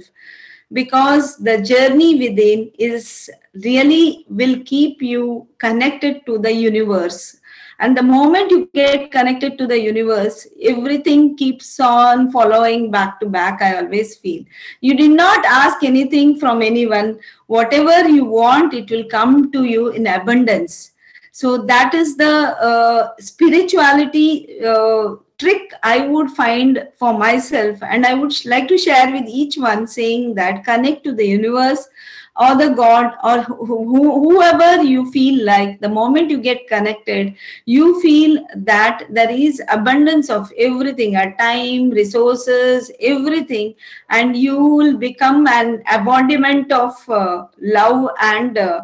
because 0.73 1.38
the 1.38 1.62
journey 1.62 2.15
within 2.17 2.71
is 2.79 3.29
really 3.63 4.25
will 4.27 4.60
keep 4.65 5.03
you 5.03 5.47
connected 5.60 6.25
to 6.25 6.39
the 6.39 6.51
universe 6.51 7.38
and 7.80 7.98
the 7.98 8.04
moment 8.04 8.52
you 8.52 8.66
get 8.74 9.12
connected 9.12 9.58
to 9.58 9.68
the 9.68 9.80
universe 9.80 10.48
everything 10.64 11.36
keeps 11.36 11.80
on 11.80 12.32
following 12.32 12.90
back 12.92 13.20
to 13.20 13.28
back 13.28 13.62
i 13.62 13.76
always 13.78 14.16
feel. 14.18 14.44
You 14.82 14.96
did 14.96 15.12
not 15.12 15.46
ask 15.46 15.84
anything 15.84 16.40
from 16.40 16.62
anyone. 16.62 17.20
Whatever 17.48 18.08
you 18.08 18.26
want 18.26 18.74
it 18.74 18.90
will 18.90 19.06
come 19.06 19.52
to 19.52 19.64
you 19.64 19.90
in 19.90 20.08
abundance. 20.08 20.92
So 21.32 21.58
that 21.58 21.94
is 21.94 22.16
the 22.18 22.34
uh, 22.70 23.10
spirituality 23.20 24.62
uh, 24.64 25.16
trick 25.38 25.74
i 25.84 26.08
would 26.08 26.30
find 26.32 26.88
for 26.98 27.14
myself. 27.18 27.78
And 27.82 28.06
i 28.06 28.14
would 28.14 28.34
like 28.46 28.68
to 28.70 28.78
share 28.78 29.12
with 29.12 29.26
each 29.28 29.58
one 29.58 29.88
saying 29.88 30.36
that 30.36 30.64
connect 30.64 31.04
to 31.06 31.14
the 31.14 31.26
universe 31.26 31.88
or 32.38 32.56
the 32.56 32.69
god 32.69 33.13
or 33.24 33.41
whoever 33.43 34.84
you 34.84 35.10
feel 35.12 35.45
like 35.45 35.80
the 35.80 35.88
moment 35.88 36.30
you 36.30 36.38
get 36.38 36.67
connected 36.67 37.34
you 37.65 38.02
feel 38.02 38.45
that 38.56 39.04
there 39.10 39.30
is 39.30 39.62
abundance 39.71 40.30
of 40.30 40.52
everything 40.58 41.15
a 41.15 41.36
time 41.38 41.89
resources 41.91 42.91
everything 43.00 43.74
and 44.10 44.36
you 44.36 44.58
will 44.58 44.98
become 44.98 45.48
an 45.48 45.82
embodiment 45.93 46.71
of 46.71 46.93
uh, 47.10 47.45
love 47.62 48.10
and 48.21 48.58
uh, 48.58 48.82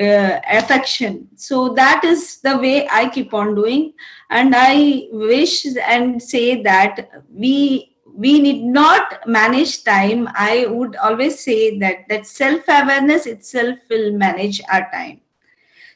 uh, 0.00 0.40
affection. 0.50 1.28
So 1.36 1.74
that 1.74 2.02
is 2.04 2.38
the 2.38 2.56
way 2.56 2.88
i 2.90 3.08
keep 3.08 3.34
on 3.34 3.54
doing. 3.54 3.92
And 4.30 4.54
i 4.56 5.08
wish 5.12 5.66
and 5.86 6.22
say 6.22 6.62
that 6.62 7.10
we 7.30 7.91
we 8.16 8.40
need 8.40 8.64
not 8.64 9.26
manage 9.26 9.84
time. 9.84 10.28
I 10.34 10.66
would 10.68 10.96
always 10.96 11.40
say 11.40 11.78
that 11.78 12.08
that 12.08 12.26
self 12.26 12.62
awareness 12.68 13.26
itself 13.26 13.78
will 13.90 14.12
manage 14.12 14.60
our 14.72 14.88
time. 14.92 15.20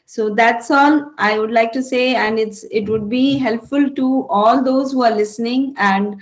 So 0.08 0.24
that's 0.34 0.70
all 0.70 0.94
i 1.18 1.38
would 1.38 1.50
like 1.56 1.72
to 1.72 1.82
say 1.82 2.14
and 2.16 2.38
it's 2.38 2.64
it 2.80 2.88
would 2.88 3.08
be 3.08 3.38
helpful 3.38 3.88
to 3.98 4.06
all 4.38 4.62
those 4.62 4.92
who 4.92 5.02
are 5.08 5.14
listening 5.14 5.74
and 5.78 6.16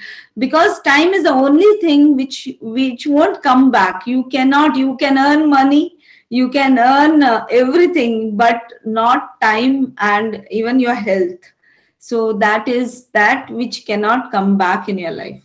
because 0.44 0.80
time 0.82 1.12
is 1.18 1.24
the 1.24 1.34
only 1.46 1.70
thing 1.84 2.16
which 2.16 2.48
which 2.60 3.06
won't 3.06 3.42
come 3.42 3.70
back. 3.70 4.06
You 4.06 4.24
cannot 4.36 4.76
you 4.76 4.96
can 4.96 5.18
earn 5.18 5.48
money 5.50 5.96
you 6.30 6.48
can 6.50 6.78
earn 6.78 7.22
uh, 7.22 7.44
everything 7.50 8.36
but 8.36 8.60
not 8.84 9.40
time 9.40 9.94
and 9.98 10.44
even 10.50 10.80
your 10.80 10.94
health. 10.94 11.52
So 11.98 12.32
that 12.34 12.68
is 12.68 13.06
that 13.12 13.50
which 13.50 13.86
cannot 13.86 14.30
come 14.32 14.56
back 14.58 14.88
in 14.88 14.98
your 14.98 15.12
life 15.12 15.43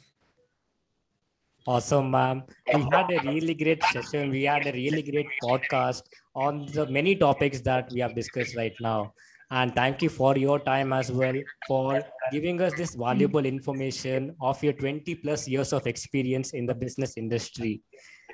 Awesome, 1.68 2.10
ma'am. 2.12 2.44
We 2.74 2.82
had 2.82 3.12
a 3.12 3.20
really 3.24 3.54
great 3.54 3.84
session. 3.84 4.32
We 4.32 4.44
had 4.44 4.68
a 4.68 4.72
really 4.72 5.04
great 5.04 5.28
podcast 5.44 6.04
on 6.36 6.66
the 6.68 6.88
many 6.88 7.16
topics 7.16 7.62
that 7.62 7.92
we 7.92 8.00
have 8.00 8.16
discussed 8.16 8.56
right 8.56 8.74
now. 8.80 9.14
And 9.52 9.76
thank 9.76 10.02
you 10.02 10.10
for 10.10 10.38
your 10.38 10.60
time 10.60 10.94
as 10.94 11.12
well 11.12 11.36
for 11.68 12.04
giving 12.32 12.62
us 12.62 12.74
this 12.74 12.96
valuable 12.96 13.46
information 13.46 14.36
of 14.42 14.64
your 14.64 14.74
20 14.74 15.16
plus 15.16 15.48
years 15.48 15.74
of 15.74 15.86
experience 15.88 16.54
in 16.54 16.66
the 16.66 16.76
business 16.76 17.18
industry. 17.18 17.82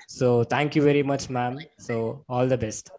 So 0.08 0.44
thank 0.44 0.76
you 0.76 0.82
very 0.82 1.04
much, 1.04 1.30
ma'am. 1.30 1.60
So 1.80 2.26
all 2.30 2.48
the 2.48 2.58
best. 2.58 2.92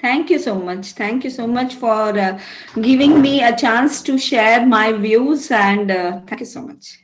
Thank 0.00 0.30
you 0.30 0.38
so 0.38 0.58
much. 0.58 0.92
Thank 0.92 1.24
you 1.24 1.30
so 1.30 1.46
much 1.46 1.74
for 1.74 2.18
uh, 2.18 2.40
giving 2.80 3.20
me 3.20 3.42
a 3.42 3.56
chance 3.56 4.02
to 4.02 4.18
share 4.18 4.66
my 4.66 4.92
views 4.92 5.50
and 5.50 5.90
uh, 5.90 6.20
thank 6.26 6.40
you 6.40 6.46
so 6.46 6.62
much. 6.62 6.98